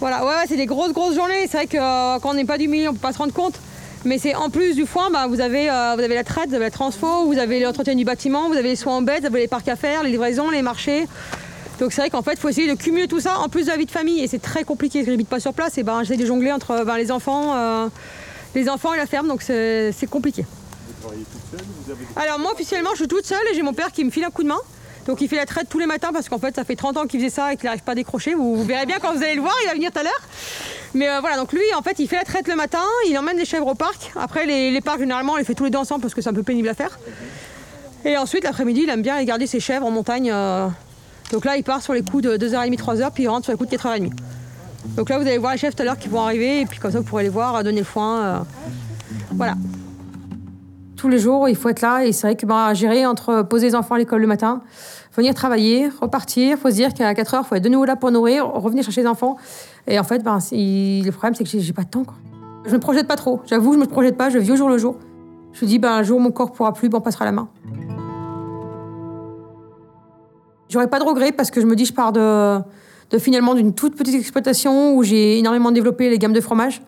Voilà, 0.00 0.24
ouais, 0.24 0.44
c'est 0.46 0.56
des 0.56 0.66
grosses 0.66 0.92
grosses 0.92 1.14
journées. 1.14 1.48
C'est 1.50 1.56
vrai 1.56 1.66
que 1.66 1.78
euh, 1.78 2.18
quand 2.20 2.30
on 2.30 2.34
n'est 2.34 2.44
pas 2.44 2.58
du 2.58 2.68
milieu 2.68 2.90
on 2.90 2.92
peut 2.92 2.98
pas 3.00 3.12
se 3.12 3.18
rendre 3.18 3.32
compte. 3.32 3.54
Mais 4.04 4.18
c'est 4.18 4.34
en 4.34 4.50
plus 4.50 4.74
du 4.74 4.84
foin, 4.84 5.10
bah, 5.10 5.26
vous, 5.26 5.40
avez, 5.40 5.70
euh, 5.70 5.94
vous 5.96 6.02
avez 6.02 6.14
la 6.14 6.24
traite, 6.24 6.48
vous 6.48 6.54
avez 6.54 6.66
la 6.66 6.70
transfo, 6.70 7.24
vous 7.24 7.38
avez 7.38 7.60
l'entretien 7.60 7.94
du 7.94 8.04
bâtiment, 8.04 8.48
vous 8.48 8.56
avez 8.56 8.68
les 8.68 8.76
soins 8.76 8.96
en 8.96 9.02
bête, 9.02 9.20
vous 9.20 9.26
avez 9.26 9.40
les 9.40 9.48
parcs 9.48 9.68
à 9.68 9.76
faire, 9.76 10.02
les 10.02 10.10
livraisons, 10.10 10.50
les 10.50 10.60
marchés. 10.60 11.06
Donc 11.80 11.92
c'est 11.92 12.02
vrai 12.02 12.10
qu'en 12.10 12.22
fait, 12.22 12.32
il 12.32 12.38
faut 12.38 12.50
essayer 12.50 12.68
de 12.68 12.78
cumuler 12.78 13.08
tout 13.08 13.20
ça 13.20 13.38
en 13.38 13.48
plus 13.48 13.64
de 13.64 13.70
la 13.70 13.78
vie 13.78 13.86
de 13.86 13.90
famille. 13.90 14.22
Et 14.22 14.28
c'est 14.28 14.42
très 14.42 14.64
compliqué, 14.64 14.98
parce 14.98 15.06
que 15.06 15.12
j'habite 15.12 15.28
pas 15.28 15.40
sur 15.40 15.54
place. 15.54 15.78
Et 15.78 15.82
ben, 15.82 16.02
j'essaie 16.02 16.20
de 16.20 16.26
jongler 16.26 16.52
entre 16.52 16.84
ben, 16.84 16.96
les, 16.98 17.10
enfants, 17.10 17.54
euh, 17.56 17.88
les 18.54 18.68
enfants 18.68 18.92
et 18.92 18.98
la 18.98 19.06
ferme, 19.06 19.26
donc 19.26 19.40
c'est 19.40 19.90
c'est 19.92 20.06
compliqué. 20.06 20.44
Vous 20.44 21.02
travaillez 21.02 21.24
toute 21.24 21.58
seule 21.58 21.66
Vous 21.84 21.90
avez 21.90 22.04
Alors 22.16 22.38
moi, 22.38 22.52
officiellement, 22.52 22.90
je 22.92 22.98
suis 22.98 23.08
toute 23.08 23.24
seule 23.24 23.46
et 23.50 23.54
j'ai 23.54 23.62
mon 23.62 23.72
père 23.72 23.90
qui 23.90 24.04
me 24.04 24.10
file 24.10 24.24
un 24.24 24.30
coup 24.30 24.42
de 24.42 24.48
main. 24.48 24.60
Donc 25.06 25.20
il 25.20 25.28
fait 25.28 25.36
la 25.36 25.46
traite 25.46 25.68
tous 25.68 25.78
les 25.78 25.86
matins 25.86 26.10
parce 26.12 26.28
qu'en 26.28 26.38
fait, 26.38 26.54
ça 26.54 26.64
fait 26.64 26.76
30 26.76 26.96
ans 26.96 27.06
qu'il 27.06 27.20
faisait 27.20 27.30
ça 27.30 27.52
et 27.52 27.56
qu'il 27.56 27.66
n'arrive 27.66 27.82
pas 27.82 27.92
à 27.92 27.94
décrocher. 27.94 28.34
Vous, 28.34 28.62
verrez 28.64 28.86
bien 28.86 28.96
quand 29.00 29.12
vous 29.12 29.22
allez 29.22 29.34
le 29.34 29.42
voir, 29.42 29.54
il 29.62 29.66
va 29.66 29.74
venir 29.74 29.92
tout 29.92 29.98
à 29.98 30.02
l'heure. 30.02 30.28
Mais 30.94 31.08
euh, 31.08 31.20
voilà, 31.20 31.36
donc 31.36 31.52
lui, 31.52 31.62
en 31.76 31.82
fait, 31.82 31.98
il 31.98 32.08
fait 32.08 32.16
la 32.16 32.24
traite 32.24 32.48
le 32.48 32.54
matin, 32.54 32.82
il 33.08 33.18
emmène 33.18 33.36
les 33.36 33.44
chèvres 33.44 33.66
au 33.66 33.74
parc. 33.74 34.12
Après, 34.16 34.46
les, 34.46 34.80
parcs, 34.80 35.00
généralement, 35.00 35.34
on 35.34 35.36
les 35.36 35.44
fait 35.44 35.54
tous 35.54 35.64
les 35.64 35.70
deux 35.70 35.78
ensemble 35.78 36.00
parce 36.00 36.14
que 36.14 36.22
c'est 36.22 36.30
un 36.30 36.34
peu 36.34 36.42
pénible 36.42 36.68
à 36.68 36.74
faire. 36.74 36.98
Et 38.04 38.16
ensuite, 38.16 38.44
l'après-midi, 38.44 38.82
il 38.84 38.90
aime 38.90 39.02
bien 39.02 39.22
garder 39.24 39.46
ses 39.46 39.60
chèvres 39.60 39.86
en 39.86 39.90
montagne. 39.90 40.30
euh. 40.32 40.68
Donc 41.32 41.44
là, 41.44 41.56
il 41.56 41.64
part 41.64 41.82
sur 41.82 41.94
les 41.94 42.02
coups 42.02 42.22
de 42.22 42.36
2h30, 42.36 42.76
3h, 42.76 43.10
puis 43.12 43.24
il 43.24 43.28
rentre 43.28 43.44
sur 43.44 43.52
les 43.52 43.58
coups 43.58 43.70
de 43.70 43.76
4h30. 43.76 44.10
Donc 44.96 45.08
là, 45.08 45.18
vous 45.18 45.26
allez 45.26 45.38
voir 45.38 45.52
les 45.52 45.58
chèvres 45.58 45.74
tout 45.74 45.82
à 45.82 45.86
l'heure 45.86 45.98
qui 45.98 46.08
vont 46.08 46.22
arriver, 46.22 46.60
et 46.60 46.66
puis 46.66 46.78
comme 46.78 46.92
ça, 46.92 46.98
vous 46.98 47.04
pourrez 47.04 47.22
les 47.24 47.28
voir, 47.30 47.56
euh, 47.56 47.62
donner 47.62 47.80
le 47.80 47.84
foin. 47.84 48.46
Voilà. 49.32 49.54
Tous 51.04 51.10
les 51.10 51.18
jours, 51.18 51.50
il 51.50 51.54
faut 51.54 51.68
être 51.68 51.82
là, 51.82 52.06
et 52.06 52.12
c'est 52.12 52.28
vrai 52.28 52.34
que 52.34 52.46
bah, 52.46 52.72
gérer 52.72 53.04
entre 53.04 53.42
poser 53.42 53.66
les 53.66 53.74
enfants 53.74 53.96
à 53.96 53.98
l'école 53.98 54.22
le 54.22 54.26
matin, 54.26 54.62
venir 55.14 55.34
travailler, 55.34 55.90
repartir, 56.00 56.56
faut 56.56 56.70
se 56.70 56.76
dire 56.76 56.94
qu'à 56.94 57.12
4 57.12 57.34
heures, 57.34 57.42
il 57.44 57.46
faut 57.46 57.54
être 57.56 57.62
de 57.62 57.68
nouveau 57.68 57.84
là 57.84 57.94
pour 57.94 58.10
nourrir, 58.10 58.46
revenir 58.46 58.82
chercher 58.84 59.02
les 59.02 59.06
enfants. 59.06 59.36
Et 59.86 59.98
en 59.98 60.02
fait, 60.02 60.20
ben, 60.20 60.38
le 60.50 61.10
problème, 61.10 61.34
c'est 61.34 61.44
que 61.44 61.50
j'ai 61.50 61.72
pas 61.74 61.82
de 61.82 61.90
temps. 61.90 62.04
Quoi. 62.04 62.14
Je 62.64 62.72
me 62.72 62.78
projette 62.78 63.06
pas 63.06 63.16
trop. 63.16 63.42
J'avoue, 63.44 63.74
je 63.74 63.78
me 63.78 63.84
projette 63.84 64.16
pas, 64.16 64.30
je 64.30 64.38
vis 64.38 64.52
au 64.52 64.56
jour 64.56 64.70
le 64.70 64.78
jour. 64.78 64.96
Je 65.52 65.66
me 65.66 65.68
dis, 65.68 65.78
ben, 65.78 65.92
un 65.92 66.02
jour, 66.02 66.18
mon 66.20 66.30
corps 66.30 66.52
pourra 66.52 66.72
plus, 66.72 66.88
ben, 66.88 66.96
on 66.96 67.02
passera 67.02 67.26
la 67.26 67.32
main. 67.32 67.50
J'aurais 70.70 70.88
pas 70.88 71.00
de 71.00 71.04
regrets 71.04 71.32
parce 71.32 71.50
que 71.50 71.60
je 71.60 71.66
me 71.66 71.76
dis, 71.76 71.84
je 71.84 71.92
pars 71.92 72.12
de, 72.12 72.62
finalement 73.18 73.52
d'une 73.52 73.74
toute 73.74 73.94
petite 73.94 74.14
exploitation 74.14 74.96
où 74.96 75.02
j'ai 75.02 75.38
énormément 75.38 75.70
développé 75.70 76.08
les 76.08 76.18
gammes 76.18 76.32
de 76.32 76.40
fromage. 76.40 76.80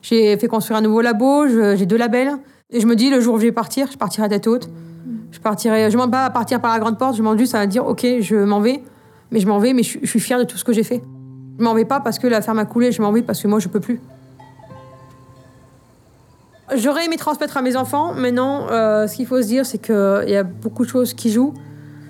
J'ai 0.00 0.36
fait 0.36 0.46
construire 0.46 0.78
un 0.78 0.82
nouveau 0.82 1.00
labo, 1.00 1.48
j'ai 1.48 1.86
deux 1.86 1.96
labels. 1.96 2.38
Et 2.70 2.80
je 2.80 2.86
me 2.86 2.96
dis, 2.96 3.10
le 3.10 3.20
jour 3.20 3.34
où 3.34 3.38
je 3.38 3.44
vais 3.44 3.52
partir, 3.52 3.90
je 3.92 3.98
partirai 3.98 4.28
tête 4.28 4.46
haute. 4.46 4.68
Je 5.30 5.38
partirai, 5.40 5.90
je 5.90 5.92
demande 5.96 6.10
pas 6.10 6.24
à 6.24 6.30
partir 6.30 6.60
par 6.60 6.72
la 6.72 6.78
grande 6.78 6.98
porte, 6.98 7.14
je 7.14 7.18
demande 7.18 7.38
juste 7.38 7.54
à 7.54 7.66
dire, 7.66 7.86
ok, 7.86 8.06
je 8.20 8.36
m'en 8.36 8.60
vais. 8.60 8.82
Mais 9.30 9.40
je 9.40 9.46
m'en 9.46 9.58
vais, 9.58 9.72
mais 9.72 9.82
je, 9.82 9.98
suis- 10.06 10.20
fière 10.20 10.38
de 10.38 10.44
tout 10.44 10.56
ce 10.56 10.64
que 10.64 10.72
j'ai 10.72 10.82
fait. 10.84 11.02
Je 11.58 11.64
m'en 11.64 11.74
vais 11.74 11.84
pas 11.84 12.00
parce 12.00 12.18
que 12.18 12.26
la 12.26 12.40
ferme 12.40 12.58
a 12.58 12.64
coulé, 12.64 12.92
je 12.92 13.02
m'en 13.02 13.12
vais 13.12 13.22
parce 13.22 13.42
que 13.42 13.48
moi, 13.48 13.58
je 13.58 13.68
peux 13.68 13.80
plus. 13.80 14.00
J'aurais 16.74 17.04
aimé 17.04 17.16
transmettre 17.16 17.56
à 17.56 17.62
mes 17.62 17.76
enfants, 17.76 18.14
mais 18.14 18.32
non, 18.32 18.66
euh, 18.70 19.06
ce 19.06 19.16
qu'il 19.16 19.26
faut 19.26 19.40
se 19.42 19.46
dire, 19.46 19.66
c'est 19.66 19.78
qu'il 19.78 19.94
y 20.28 20.36
a 20.36 20.42
beaucoup 20.42 20.84
de 20.84 20.88
choses 20.90 21.12
qui 21.12 21.30
jouent. 21.30 21.52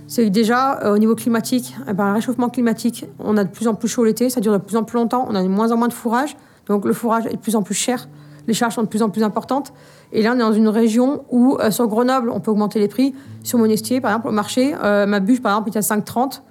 C'est 0.06 0.30
déjà, 0.30 0.80
euh, 0.84 0.94
au 0.94 0.98
niveau 0.98 1.14
climatique, 1.14 1.74
eh 1.88 1.92
ben, 1.92 2.08
le 2.08 2.12
réchauffement 2.14 2.48
climatique, 2.50 3.06
on 3.18 3.36
a 3.36 3.44
de 3.44 3.48
plus 3.48 3.66
en 3.66 3.74
plus 3.74 3.88
chaud 3.88 4.04
l'été, 4.04 4.30
ça 4.30 4.40
dure 4.40 4.52
de 4.52 4.58
plus 4.58 4.76
en 4.76 4.84
plus 4.84 4.96
longtemps, 4.96 5.26
on 5.28 5.34
a 5.34 5.42
de 5.42 5.48
moins 5.48 5.72
en 5.72 5.76
moins 5.76 5.88
de 5.88 5.94
fourrage, 5.94 6.36
donc 6.66 6.84
le 6.84 6.92
fourrage 6.92 7.26
est 7.26 7.32
de 7.32 7.38
plus 7.38 7.56
en 7.56 7.62
plus 7.62 7.74
cher, 7.74 8.06
les 8.46 8.54
charges 8.54 8.74
sont 8.74 8.82
de 8.82 8.88
plus 8.88 9.02
en 9.02 9.10
plus 9.10 9.22
importantes. 9.22 9.72
Et 10.12 10.22
là, 10.22 10.32
on 10.32 10.36
est 10.36 10.40
dans 10.40 10.52
une 10.52 10.68
région 10.68 11.24
où, 11.30 11.56
euh, 11.60 11.70
sur 11.70 11.86
Grenoble, 11.86 12.30
on 12.30 12.40
peut 12.40 12.50
augmenter 12.50 12.78
les 12.78 12.88
prix. 12.88 13.14
Sur 13.42 13.58
Monestier, 13.58 14.00
par 14.00 14.10
exemple, 14.10 14.28
au 14.28 14.32
marché, 14.32 14.74
euh, 14.82 15.06
ma 15.06 15.20
bûche, 15.20 15.42
par 15.42 15.52
exemple, 15.52 15.70
est 15.70 15.78
à 15.78 15.82
5,30. 15.82 16.42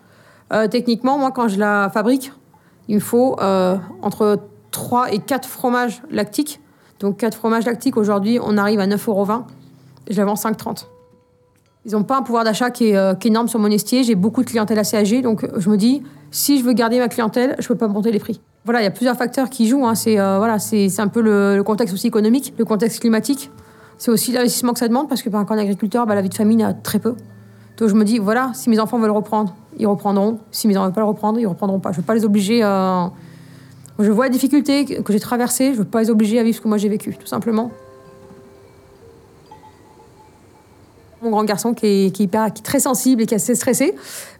Euh, 0.52 0.68
techniquement, 0.68 1.18
moi, 1.18 1.32
quand 1.32 1.48
je 1.48 1.58
la 1.58 1.90
fabrique, 1.94 2.32
il 2.88 2.96
me 2.96 3.00
faut 3.00 3.38
entre 4.02 4.40
3 4.72 5.14
et 5.14 5.20
4 5.20 5.48
fromages 5.48 6.02
lactiques. 6.10 6.60
Donc 7.00 7.18
4 7.18 7.36
fromages 7.36 7.66
lactiques, 7.66 7.98
aujourd'hui, 7.98 8.40
on 8.42 8.58
arrive 8.58 8.80
à 8.80 8.88
9,20 8.88 9.10
euros. 9.10 9.28
Je 10.10 10.18
la 10.18 10.26
vends 10.26 10.34
5,30. 10.34 10.88
Ils 11.86 11.94
n'ont 11.94 12.04
pas 12.04 12.18
un 12.18 12.22
pouvoir 12.22 12.44
d'achat 12.44 12.72
qui, 12.72 12.86
qui 12.86 12.94
est 12.94 13.26
énorme 13.26 13.48
sur 13.48 13.60
Monestier. 13.60 14.04
J'ai 14.04 14.16
beaucoup 14.16 14.44
de 14.44 14.50
clientèle 14.50 14.80
assez 14.80 14.98
âgée, 14.98 15.22
donc 15.22 15.48
je 15.58 15.70
me 15.70 15.78
dis, 15.78 16.04
si 16.32 16.60
je 16.60 16.64
veux 16.64 16.74
garder 16.74 17.00
ma 17.00 17.08
clientèle, 17.08 17.56
je 17.60 17.64
ne 17.64 17.68
peux 17.70 17.78
pas 17.78 17.88
monter 17.88 18.12
les 18.12 18.20
prix. 18.20 18.42
Voilà, 18.66 18.80
il 18.82 18.84
y 18.84 18.88
a 18.88 18.92
plusieurs 18.92 19.18
facteurs 19.18 19.50
qui 19.50 19.68
jouent. 19.68 19.86
hein. 19.86 19.96
C'est 19.96 20.20
euh, 20.20 20.38
voilà, 20.38 20.58
c'est 20.60 21.00
un 21.00 21.08
peu 21.08 21.22
le, 21.22 21.62
contexte 21.64 21.94
aussi 21.94 22.08
économique, 22.08 22.54
le 22.58 22.66
contexte 22.66 23.00
climatique. 23.02 23.52
C'est 23.98 24.12
aussi 24.12 24.32
l'investissement 24.32 24.74
que 24.74 24.80
ça 24.80 24.88
demande, 24.88 25.10
parce 25.10 25.22
que 25.22 25.30
ben, 25.30 25.44
quand 25.46 25.56
on 25.56 25.58
est 25.58 25.62
agriculteur, 25.62 26.06
ben, 26.06 26.16
la 26.16 26.22
vie 26.22 26.30
de 26.30 26.34
famille, 26.34 26.64
a 26.64 26.74
très 26.74 27.00
peu. 27.00 27.16
Donc 27.78 27.90
je 27.90 27.96
me 27.96 28.06
dis, 28.06 28.20
voilà, 28.20 28.52
si 28.54 28.70
mes 28.70 28.80
enfants 28.80 29.00
veulent 29.00 29.12
reprendre, 29.12 29.56
ils 29.78 29.88
reprendront. 29.88 30.40
Si 30.52 30.68
mes 30.68 30.78
enfants 30.78 30.84
ne 30.84 30.88
veulent 30.88 30.96
pas 30.96 31.02
le 31.02 31.08
reprendre, 31.08 31.40
ils 31.40 31.48
reprendront 31.48 31.80
pas. 31.80 31.92
Je 31.92 31.98
ne 31.98 32.02
veux 32.02 32.06
pas 32.06 32.16
les 32.16 32.26
obliger 32.26 32.62
à... 32.64 33.12
Je 34.00 34.12
vois 34.12 34.26
la 34.26 34.32
difficulté 34.32 34.86
que 34.86 35.14
j'ai 35.14 35.20
traversée, 35.20 35.68
je 35.68 35.72
ne 35.72 35.78
veux 35.78 35.84
pas 35.86 36.02
les 36.02 36.10
obliger 36.10 36.40
à 36.40 36.44
vivre 36.44 36.58
ce 36.58 36.62
que 36.62 36.68
moi 36.68 36.78
j'ai 36.78 36.90
vécu, 36.90 37.16
tout 37.16 37.28
simplement. 37.28 37.72
Mon 41.24 41.30
grand 41.30 41.44
garçon 41.46 41.74
qui 41.74 41.86
est, 42.08 42.12
qui 42.12 42.24
est 42.24 42.26
hyper- 42.26 42.52
qui 42.54 42.60
est 42.60 42.66
très 42.66 42.80
sensible 42.82 43.22
et 43.22 43.26
qui 43.26 43.34
est 43.34 43.38
assez 43.38 43.56
stressé, 43.56 43.96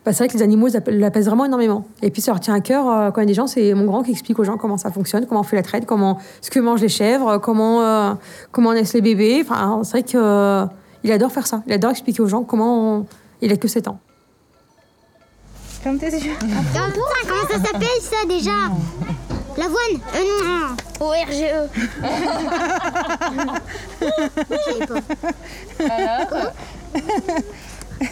bah, 0.06 0.12
c'est 0.12 0.18
vrai 0.18 0.28
que 0.28 0.34
les 0.34 0.44
animaux 0.44 0.68
l'apaisent 0.88 1.28
vraiment 1.28 1.46
énormément. 1.46 1.86
Et 2.02 2.12
puis 2.12 2.22
ça 2.22 2.32
leur 2.32 2.42
tient 2.42 2.54
à 2.54 2.60
cœur 2.60 2.90
euh, 2.90 3.12
quand 3.12 3.22
il 3.22 3.24
y 3.24 3.28
a 3.28 3.28
des 3.28 3.34
gens, 3.34 3.48
c'est 3.48 3.74
mon 3.74 3.86
grand 3.86 4.04
qui 4.04 4.12
explique 4.12 4.38
aux 4.40 4.44
gens 4.44 4.58
comment 4.58 4.78
ça 4.78 4.92
fonctionne, 4.92 5.26
comment 5.26 5.40
on 5.40 5.44
fait 5.44 5.56
la 5.56 5.64
traite, 5.64 5.86
comment, 5.86 6.20
ce 6.42 6.50
que 6.52 6.60
mangent 6.60 6.82
les 6.82 6.90
chèvres, 6.90 7.38
comment, 7.38 7.82
euh, 7.82 8.14
comment 8.52 8.72
on 8.72 8.74
laisse 8.74 8.94
les 8.94 9.02
bébés. 9.02 9.46
Enfin, 9.48 9.82
c'est 9.84 9.92
vrai 9.92 10.04
qu'il 10.04 11.12
adore 11.12 11.32
faire 11.32 11.48
ça. 11.48 11.64
Il 11.68 11.74
adore 11.74 11.92
expliquer 11.92 12.22
aux 12.22 12.28
gens 12.28 12.44
comment 12.44 12.98
on- 12.98 13.06
il 13.42 13.52
a 13.54 13.56
que 13.58 13.68
7 13.70 13.88
ans. 13.88 14.00
Ferme 15.82 15.98
tes 15.98 16.08
yeux. 16.12 16.32
Comment 16.40 17.48
ça 17.50 17.60
s'appelle 17.72 17.88
ça 18.02 18.26
déjà? 18.28 18.52
L'avoine 19.64 20.02
euh, 20.16 20.22
non. 20.46 20.76
ORGE. 21.00 21.46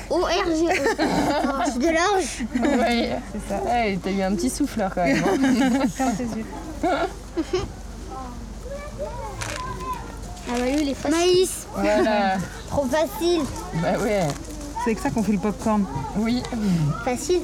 ORGE. 0.10 0.70
Oh, 0.70 1.62
c'est 1.65 1.79
de 1.79 1.88
l'orge. 1.89 2.46
Oui, 2.55 3.10
c'est 3.34 3.43
ça. 3.50 3.60
Eh, 3.86 3.98
t'as 3.98 4.12
eu 4.12 4.22
un 4.22 4.34
petit 4.36 4.50
souffleur 4.50 4.91
quand 4.96 5.03
même. 5.03 5.22
hein. 5.24 7.08
Ah 10.53 10.58
bah 10.58 10.65
lui, 10.65 10.81
il 10.81 10.89
est 10.89 10.93
facile. 10.93 11.17
Maïs. 11.17 11.67
voilà. 11.75 12.38
Trop 12.70 12.86
facile. 12.86 13.41
Bah 13.81 13.98
ouais. 14.01 14.27
C'est 14.84 14.91
avec 14.91 15.00
ça 15.00 15.10
qu'on 15.10 15.24
fait 15.24 15.31
le 15.34 15.39
popcorn. 15.39 15.86
Oui. 16.17 16.41
Facile. 17.05 17.41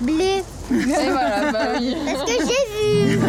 Blé. 0.00 0.42
Et 0.70 1.10
voilà, 1.10 1.52
bah 1.52 1.66
oui. 1.78 1.96
Parce 2.04 2.24
que 2.24 2.36
j'ai 2.40 2.64
vu. 2.72 3.18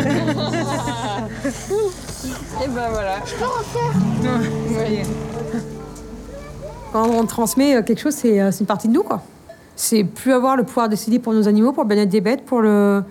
Et 2.64 2.68
bah 2.70 2.90
voilà. 2.92 3.18
Je 3.26 3.36
peux 3.36 3.46
refaire. 3.46 3.94
Oui. 4.70 5.02
Quand 6.92 7.10
on 7.10 7.26
transmet 7.26 7.76
euh, 7.76 7.84
quelque 7.84 8.00
chose, 8.00 8.16
c'est 8.16 8.42
euh, 8.42 8.52
c'est 8.52 8.62
une 8.62 8.66
partie 8.66 8.88
de 8.88 8.94
nous, 8.94 9.04
quoi. 9.04 9.22
C'est 9.76 10.04
plus 10.04 10.32
avoir 10.32 10.56
le 10.56 10.64
pouvoir 10.64 10.88
de 10.88 10.92
décider 10.92 11.20
pour 11.20 11.34
nos 11.34 11.48
animaux, 11.48 11.74
pour 11.74 11.84
le 11.84 11.90
bien-être 11.90 12.10
des 12.10 12.22
bêtes, 12.22 12.46
pour 12.46 12.62
le. 12.62 13.04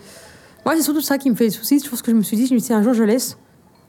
Moi, 0.65 0.75
c'est 0.77 0.83
surtout 0.83 1.03
ça 1.03 1.19
qui 1.19 1.31
me 1.31 1.35
fait 1.35 1.51
souci. 1.51 1.79
C'est 1.79 1.85
toujours 1.85 1.99
ce 1.99 2.03
que 2.03 2.11
je 2.11 2.17
me 2.17 2.23
suis 2.23 2.37
dit. 2.37 2.47
Je 2.47 2.55
me 2.55 2.59
suis 2.59 2.69
dit, 2.69 2.73
un 2.73 2.83
jour, 2.83 2.95
je 2.95 3.05
laisse. 3.05 3.37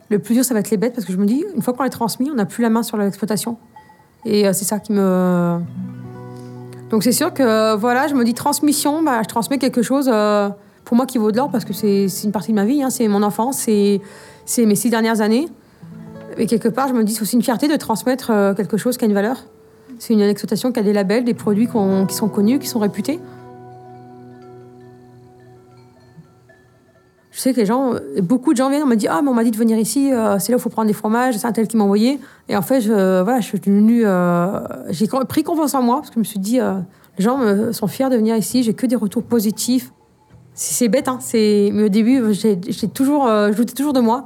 Le 0.09 0.19
plus 0.19 0.35
dur, 0.35 0.43
ça 0.43 0.53
va 0.53 0.59
être 0.59 0.69
les 0.69 0.77
bêtes, 0.77 0.93
parce 0.93 1.05
que 1.05 1.13
je 1.13 1.17
me 1.17 1.25
dis, 1.25 1.43
une 1.55 1.61
fois 1.61 1.73
qu'on 1.73 1.83
les 1.83 1.89
transmis, 1.89 2.29
on 2.29 2.35
n'a 2.35 2.45
plus 2.45 2.61
la 2.61 2.69
main 2.69 2.83
sur 2.83 2.97
l'exploitation. 2.97 3.57
Et 4.25 4.47
euh, 4.47 4.53
c'est 4.53 4.65
ça 4.65 4.79
qui 4.79 4.91
me. 4.91 5.59
Donc, 6.89 7.03
c'est 7.03 7.11
sûr 7.11 7.33
que, 7.33 7.75
voilà, 7.75 8.07
je 8.07 8.13
me 8.13 8.23
dis, 8.23 8.33
transmission, 8.33 9.01
bah, 9.03 9.21
je 9.23 9.27
transmets 9.27 9.57
quelque 9.57 9.81
chose 9.81 10.09
euh, 10.11 10.49
pour 10.83 10.95
moi 10.95 11.05
qui 11.05 11.17
vaut 11.17 11.31
de 11.31 11.37
l'or, 11.37 11.49
parce 11.49 11.65
que 11.65 11.73
c'est 11.73 12.07
une 12.23 12.31
partie 12.31 12.51
de 12.51 12.55
ma 12.55 12.65
vie, 12.65 12.83
hein, 12.83 12.89
c'est 12.89 13.07
mon 13.07 13.23
enfance, 13.23 13.57
c'est 13.57 14.65
mes 14.65 14.75
six 14.75 14.89
dernières 14.89 15.21
années. 15.21 15.47
Et 16.37 16.47
quelque 16.47 16.67
part, 16.67 16.87
je 16.87 16.93
me 16.93 17.03
dis, 17.03 17.13
c'est 17.13 17.21
aussi 17.21 17.35
une 17.35 17.43
fierté 17.43 17.67
de 17.67 17.75
transmettre 17.75 18.29
euh, 18.31 18.53
quelque 18.53 18.77
chose 18.77 18.97
qui 18.97 19.05
a 19.05 19.07
une 19.07 19.13
valeur. 19.13 19.37
C'est 19.99 20.13
une 20.13 20.21
exploitation 20.21 20.71
qui 20.71 20.79
a 20.79 20.83
des 20.83 20.93
labels, 20.93 21.23
des 21.23 21.33
produits 21.33 21.67
qui 21.67 22.15
sont 22.15 22.27
connus, 22.27 22.59
qui 22.59 22.67
sont 22.67 22.79
réputés. 22.79 23.19
Je 27.35 27.41
sais 27.41 27.51
que 27.51 27.59
les 27.59 27.65
gens, 27.65 27.93
euh, 27.95 27.99
beaucoup 28.21 28.53
de 28.53 28.57
gens 28.57 28.69
viennent, 28.69 28.83
on 28.83 28.87
m'a 28.87 28.95
dit 28.95 29.09
Ah, 29.09 29.19
mais 29.21 29.27
on 29.29 29.33
m'a 29.33 29.43
dit 29.43 29.51
de 29.51 29.57
venir 29.57 29.77
ici, 29.77 30.09
euh, 30.13 30.39
c'est 30.39 30.53
là 30.53 30.55
où 30.55 30.59
il 30.59 30.61
faut 30.61 30.69
prendre 30.69 30.87
des 30.87 30.93
fromages, 30.93 31.35
c'est 31.35 31.45
un 31.45 31.51
tel 31.51 31.67
qui 31.67 31.75
m'a 31.75 31.83
envoyé. 31.83 32.17
Et 32.47 32.55
en 32.55 32.61
fait, 32.61 32.79
je, 32.79 33.21
voilà, 33.23 33.41
suis 33.41 33.59
devenue. 33.59 34.03
euh, 34.05 34.61
j'ai 34.89 35.05
pris 35.27 35.43
confiance 35.43 35.73
en 35.73 35.81
moi, 35.81 35.97
parce 35.97 36.09
que 36.11 36.13
je 36.13 36.19
me 36.19 36.23
suis 36.23 36.39
dit 36.39 36.61
euh, 36.61 36.75
Les 37.17 37.25
gens 37.25 37.37
me- 37.37 37.73
sont 37.73 37.87
fiers 37.87 38.07
de 38.09 38.15
venir 38.15 38.37
ici, 38.37 38.63
j'ai 38.63 38.73
que 38.73 38.85
des 38.85 38.95
retours 38.95 39.23
positifs. 39.23 39.91
C'est 40.53 40.87
bête, 40.87 41.09
hein, 41.09 41.19
mais 41.33 41.83
au 41.83 41.89
début, 41.89 42.23
j'ai 42.33 42.57
toujours, 42.87 43.27
je 43.27 43.53
doutais 43.57 43.73
toujours 43.73 43.91
de 43.91 43.99
moi. 43.99 44.23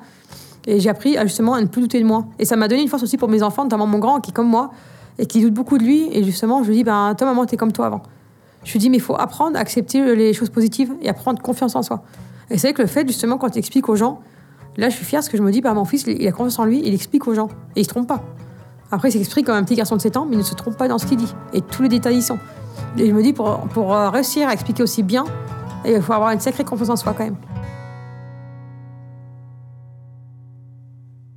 Et 0.67 0.79
j'ai 0.79 0.91
appris 0.91 1.17
justement 1.23 1.55
à 1.55 1.61
ne 1.61 1.65
plus 1.65 1.81
douter 1.81 1.99
de 1.99 2.05
moi. 2.05 2.25
Et 2.37 2.45
ça 2.45 2.55
m'a 2.55 2.67
donné 2.67 2.83
une 2.83 2.87
force 2.89 3.01
aussi 3.01 3.17
pour 3.17 3.29
mes 3.29 3.41
enfants, 3.41 3.63
notamment 3.63 3.87
mon 3.87 3.97
grand 3.97 4.19
qui 4.19 4.29
est 4.29 4.33
comme 4.35 4.47
moi 4.49 4.69
et 5.17 5.25
qui 5.25 5.41
doute 5.41 5.55
beaucoup 5.55 5.79
de 5.79 5.83
lui. 5.83 6.07
Et 6.11 6.23
justement, 6.23 6.61
je 6.61 6.67
lui 6.69 6.75
dis, 6.75 6.83
ben, 6.83 7.15
toi, 7.17 7.25
maman, 7.25 7.47
t'es 7.47 7.57
comme 7.57 7.71
toi 7.71 7.87
avant. 7.87 8.03
Je 8.63 8.71
lui 8.73 8.79
dis, 8.79 8.91
mais 8.91 8.97
il 8.97 9.01
faut 9.01 9.15
apprendre 9.19 9.57
à 9.57 9.59
accepter 9.61 10.15
les 10.15 10.33
choses 10.33 10.51
positives 10.51 10.93
et 11.01 11.09
à 11.09 11.13
prendre 11.15 11.41
confiance 11.41 11.75
en 11.75 11.81
soi. 11.81 12.03
Et 12.49 12.57
c'est 12.57 12.67
vrai 12.67 12.73
que 12.73 12.81
le 12.81 12.87
fait, 12.87 13.07
justement, 13.07 13.37
quand 13.37 13.49
tu 13.49 13.59
expliques 13.59 13.89
aux 13.89 13.95
gens, 13.95 14.21
là, 14.77 14.89
je 14.89 14.95
suis 14.95 15.05
fière 15.05 15.19
parce 15.19 15.29
que 15.29 15.37
je 15.37 15.43
me 15.43 15.51
dis, 15.51 15.61
bah, 15.61 15.73
mon 15.73 15.85
fils, 15.85 16.05
il 16.07 16.27
a 16.27 16.31
confiance 16.31 16.59
en 16.59 16.65
lui, 16.65 16.81
il 16.83 16.93
explique 16.93 17.27
aux 17.27 17.33
gens. 17.33 17.49
Et 17.75 17.81
il 17.81 17.83
se 17.83 17.89
trompe 17.89 18.07
pas. 18.07 18.23
Après, 18.91 19.09
il 19.09 19.11
s'exprime 19.11 19.45
comme 19.45 19.55
un 19.55 19.63
petit 19.63 19.75
garçon 19.75 19.95
de 19.95 20.01
7 20.01 20.17
ans, 20.17 20.25
mais 20.25 20.35
il 20.35 20.39
ne 20.39 20.43
se 20.43 20.55
trompe 20.55 20.77
pas 20.77 20.87
dans 20.87 20.97
ce 20.97 21.05
qu'il 21.05 21.17
dit. 21.17 21.33
Et 21.53 21.61
tous 21.61 21.83
les 21.83 21.89
détails 21.89 22.17
y 22.17 22.21
sont. 22.21 22.39
Et 22.97 23.07
je 23.07 23.13
me 23.13 23.21
dis, 23.21 23.33
pour, 23.33 23.93
euh, 23.93 24.09
réussir 24.09 24.47
à 24.47 24.53
expliquer 24.53 24.83
aussi 24.83 25.03
bien, 25.03 25.25
il 25.85 26.01
faut 26.01 26.13
avoir 26.13 26.31
une 26.31 26.39
sacrée 26.39 26.63
confiance 26.63 26.89
en 26.89 26.95
soi 26.95 27.13
quand 27.15 27.23
même. 27.23 27.37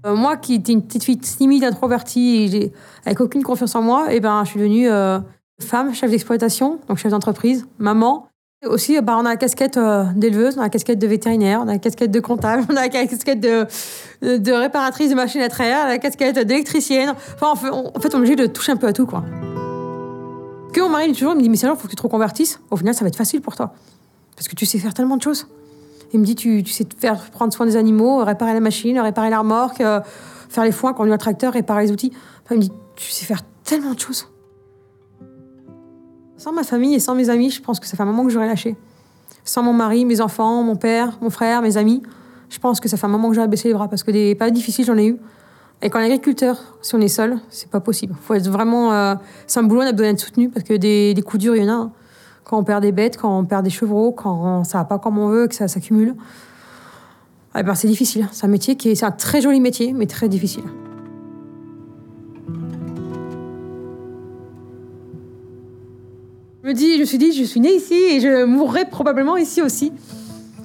Euh, 0.04 0.16
moi 0.16 0.36
qui 0.36 0.54
étais 0.54 0.72
une 0.72 0.82
petite 0.82 1.04
fille 1.04 1.18
timide, 1.18 1.64
introvertie, 1.64 2.72
avec 3.04 3.20
aucune 3.20 3.42
confiance 3.42 3.74
en 3.74 3.82
moi, 3.82 4.12
et 4.12 4.20
ben, 4.20 4.42
je 4.44 4.50
suis 4.50 4.58
devenue 4.58 4.88
euh, 4.90 5.20
femme, 5.60 5.94
chef 5.94 6.10
d'exploitation, 6.10 6.80
donc 6.88 6.98
chef 6.98 7.12
d'entreprise, 7.12 7.66
maman. 7.78 8.28
Aussi, 8.64 8.96
euh, 8.96 9.00
bah, 9.00 9.16
on 9.18 9.24
a 9.26 9.30
la 9.30 9.36
casquette 9.36 9.76
euh, 9.76 10.04
d'éleveuse, 10.14 10.56
on 10.56 10.60
a 10.60 10.64
la 10.64 10.68
casquette 10.68 10.98
de 10.98 11.06
vétérinaire, 11.06 11.60
on 11.64 11.68
a 11.68 11.72
la 11.72 11.78
casquette 11.78 12.10
de 12.10 12.20
comptable, 12.20 12.64
on 12.70 12.76
a 12.76 12.82
la 12.82 12.88
casquette 12.88 13.40
de, 13.40 13.66
de 14.22 14.52
réparatrice 14.52 15.10
de 15.10 15.14
machines 15.16 15.40
à 15.40 15.48
traire, 15.48 15.88
la 15.88 15.98
casquette 15.98 16.38
d'électricienne. 16.38 17.14
Enfin, 17.34 17.48
en 17.50 17.56
fait, 17.56 17.70
on, 17.70 17.92
on 17.94 18.00
est 18.00 18.14
obligé 18.14 18.36
de 18.36 18.46
toucher 18.46 18.72
un 18.72 18.76
peu 18.76 18.86
à 18.86 18.92
tout, 18.92 19.06
quoi. 19.06 19.24
Que 20.72 20.80
mon 20.80 20.88
mari, 20.88 21.12
toujours, 21.12 21.32
il 21.32 21.38
me 21.38 21.42
dit, 21.42 21.48
mais 21.48 21.62
alors, 21.64 21.76
faut 21.76 21.84
que 21.84 21.90
tu 21.90 21.96
te 21.96 22.02
reconvertisses. 22.02 22.60
Au 22.70 22.76
final, 22.76 22.94
ça 22.94 23.04
va 23.04 23.08
être 23.08 23.16
facile 23.16 23.40
pour 23.42 23.56
toi. 23.56 23.74
Parce 24.36 24.48
que 24.48 24.54
tu 24.54 24.64
sais 24.64 24.78
faire 24.78 24.94
tellement 24.94 25.16
de 25.16 25.22
choses. 25.22 25.48
Il 26.12 26.20
me 26.20 26.24
dit, 26.24 26.34
tu, 26.34 26.64
sais 26.66 26.86
faire 26.98 27.30
prendre 27.30 27.52
soin 27.52 27.66
des 27.66 27.76
animaux, 27.76 28.24
réparer 28.24 28.54
la 28.54 28.60
machine, 28.60 28.98
réparer 29.00 29.28
la 29.28 29.40
remorque, 29.40 29.80
euh, 29.80 30.00
faire 30.48 30.64
les 30.64 30.72
foins, 30.72 30.92
conduire 30.92 31.14
le 31.14 31.18
tracteur, 31.18 31.52
réparer 31.52 31.86
les 31.86 31.92
outils. 31.92 32.12
Enfin, 32.44 32.54
il 32.54 32.58
me 32.58 32.62
dit, 32.62 32.72
tu 32.96 33.10
sais 33.10 33.26
faire 33.26 33.42
tellement 33.64 33.92
de 33.92 34.00
choses. 34.00 34.31
Sans 36.42 36.50
ma 36.50 36.64
famille 36.64 36.92
et 36.96 36.98
sans 36.98 37.14
mes 37.14 37.30
amis, 37.30 37.50
je 37.50 37.62
pense 37.62 37.78
que 37.78 37.86
ça 37.86 37.96
fait 37.96 38.02
un 38.02 38.06
moment 38.06 38.24
que 38.24 38.30
j'aurais 38.30 38.48
lâché. 38.48 38.74
Sans 39.44 39.62
mon 39.62 39.72
mari, 39.72 40.04
mes 40.04 40.20
enfants, 40.20 40.64
mon 40.64 40.74
père, 40.74 41.16
mon 41.20 41.30
frère, 41.30 41.62
mes 41.62 41.76
amis, 41.76 42.02
je 42.50 42.58
pense 42.58 42.80
que 42.80 42.88
ça 42.88 42.96
fait 42.96 43.06
un 43.06 43.10
moment 43.10 43.28
que 43.28 43.36
j'aurais 43.36 43.46
baissé 43.46 43.68
les 43.68 43.74
bras 43.74 43.86
parce 43.86 44.02
que 44.02 44.10
des 44.10 44.34
périodes 44.34 44.52
difficiles, 44.52 44.84
j'en 44.84 44.98
ai 44.98 45.06
eu. 45.06 45.18
Et 45.82 45.88
quand 45.88 46.00
on 46.00 46.02
est 46.02 46.06
agriculteur, 46.06 46.60
si 46.82 46.96
on 46.96 47.00
est 47.00 47.06
seul, 47.06 47.38
c'est 47.48 47.70
pas 47.70 47.78
possible. 47.78 48.16
Faut 48.22 48.34
être 48.34 48.48
vraiment. 48.50 48.92
euh, 48.92 49.14
c'est 49.46 49.60
un 49.60 49.62
boulot, 49.62 49.82
on 49.82 49.86
a 49.86 49.92
besoin 49.92 50.10
d'être 50.10 50.18
soutenu 50.18 50.48
parce 50.48 50.64
que 50.64 50.74
des, 50.74 51.14
des 51.14 51.22
coups 51.22 51.44
durs, 51.44 51.54
il 51.54 51.62
y 51.62 51.70
en 51.70 51.72
a. 51.72 51.76
hein. 51.76 51.92
Quand 52.42 52.58
on 52.58 52.64
perd 52.64 52.82
des 52.82 52.90
bêtes, 52.90 53.18
quand 53.18 53.38
on 53.38 53.44
perd 53.44 53.62
des 53.62 53.70
chevreaux, 53.70 54.10
quand 54.10 54.64
ça 54.64 54.78
va 54.78 54.84
pas 54.84 54.98
comme 54.98 55.18
on 55.18 55.28
veut, 55.28 55.46
que 55.46 55.54
ça 55.54 55.68
s'accumule. 55.68 56.16
Eh 57.56 57.62
ben, 57.62 57.76
c'est 57.76 57.86
difficile. 57.86 58.28
C'est 58.32 58.46
un 58.46 58.50
métier 58.50 58.74
qui 58.74 58.90
est, 58.90 58.94
c'est 58.96 59.06
un 59.06 59.12
très 59.12 59.40
joli 59.40 59.60
métier, 59.60 59.92
mais 59.92 60.06
très 60.06 60.28
difficile. 60.28 60.64
Je 66.80 67.00
me 67.00 67.04
suis 67.04 67.18
dit, 67.18 67.32
je 67.32 67.44
suis 67.44 67.60
née 67.60 67.74
ici 67.74 67.94
et 67.94 68.20
je 68.20 68.44
mourrai 68.44 68.84
probablement 68.84 69.36
ici 69.36 69.62
aussi. 69.62 69.92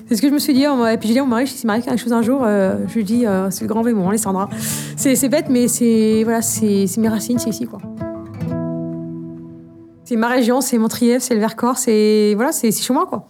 C'est 0.07 0.15
ce 0.15 0.21
que 0.21 0.29
je 0.29 0.33
me 0.33 0.39
suis 0.39 0.53
dit. 0.53 0.65
m'a- 0.65 0.93
Et 0.93 0.97
puis 0.97 1.07
j'ai 1.09 1.13
dit 1.15 1.19
à 1.19 1.23
mon 1.23 1.27
mari, 1.29 1.47
s'il 1.47 1.67
m'arrive 1.67 1.83
quelque 1.83 1.99
chose 2.01 2.13
un 2.13 2.21
jour, 2.21 2.41
euh, 2.43 2.77
je 2.87 2.93
lui 2.95 3.03
dis, 3.03 3.25
euh, 3.25 3.49
c'est 3.51 3.61
le 3.63 3.67
grand 3.67 3.81
Vémont, 3.81 4.07
Alessandra. 4.09 4.49
C'est 4.95 5.27
bête, 5.29 5.47
mais 5.49 5.67
c'est 5.67 6.21
voilà, 6.23 6.41
c'est 6.41 6.85
mes 6.97 7.09
racines, 7.09 7.39
c'est 7.39 7.49
ici 7.49 7.65
quoi. 7.65 7.79
C'est 10.05 10.15
ma 10.15 10.27
région, 10.29 10.61
c'est 10.61 10.77
mon 10.77 10.87
trièvre, 10.87 11.21
c'est 11.21 11.33
le 11.33 11.41
Vercors, 11.41 11.77
c'est 11.77 12.33
voilà, 12.35 12.51
c'est 12.53 12.71
chez 12.71 12.93
moi 12.93 13.05
quoi. 13.05 13.27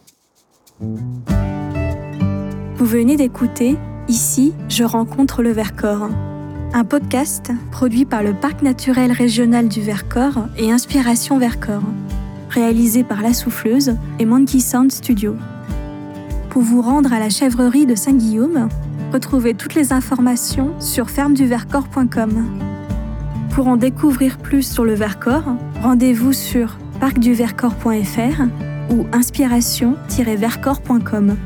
Vous 2.75 2.85
venez 2.85 3.15
d'écouter 3.15 3.75
Ici, 4.09 4.53
je 4.69 4.83
rencontre 4.85 5.41
le 5.41 5.51
Vercors. 5.51 6.07
Un 6.73 6.83
podcast 6.85 7.51
produit 7.71 8.05
par 8.05 8.23
le 8.23 8.33
Parc 8.33 8.61
naturel 8.61 9.11
régional 9.11 9.67
du 9.67 9.81
Vercors 9.81 10.47
et 10.57 10.71
Inspiration 10.71 11.37
Vercors, 11.39 11.81
réalisé 12.57 13.03
par 13.03 13.21
La 13.21 13.33
Souffleuse 13.33 13.95
et 14.17 14.25
Monkey 14.25 14.59
Sound 14.59 14.91
Studio. 14.91 15.35
Pour 16.49 16.63
vous 16.63 16.81
rendre 16.81 17.13
à 17.13 17.19
la 17.19 17.29
chèvrerie 17.29 17.85
de 17.85 17.93
Saint-Guillaume, 17.93 18.69
retrouvez 19.13 19.53
toutes 19.53 19.75
les 19.75 19.93
informations 19.93 20.73
sur 20.79 21.11
fermeduvercors.com. 21.11 22.45
Pour 23.51 23.67
en 23.67 23.77
découvrir 23.77 24.39
plus 24.39 24.63
sur 24.63 24.85
le 24.85 24.95
Vercors, 24.95 25.53
rendez-vous 25.83 26.33
sur 26.33 26.79
parcduvercors.fr 26.99 28.41
ou 28.91 29.05
inspiration-vercors.com. 29.13 31.37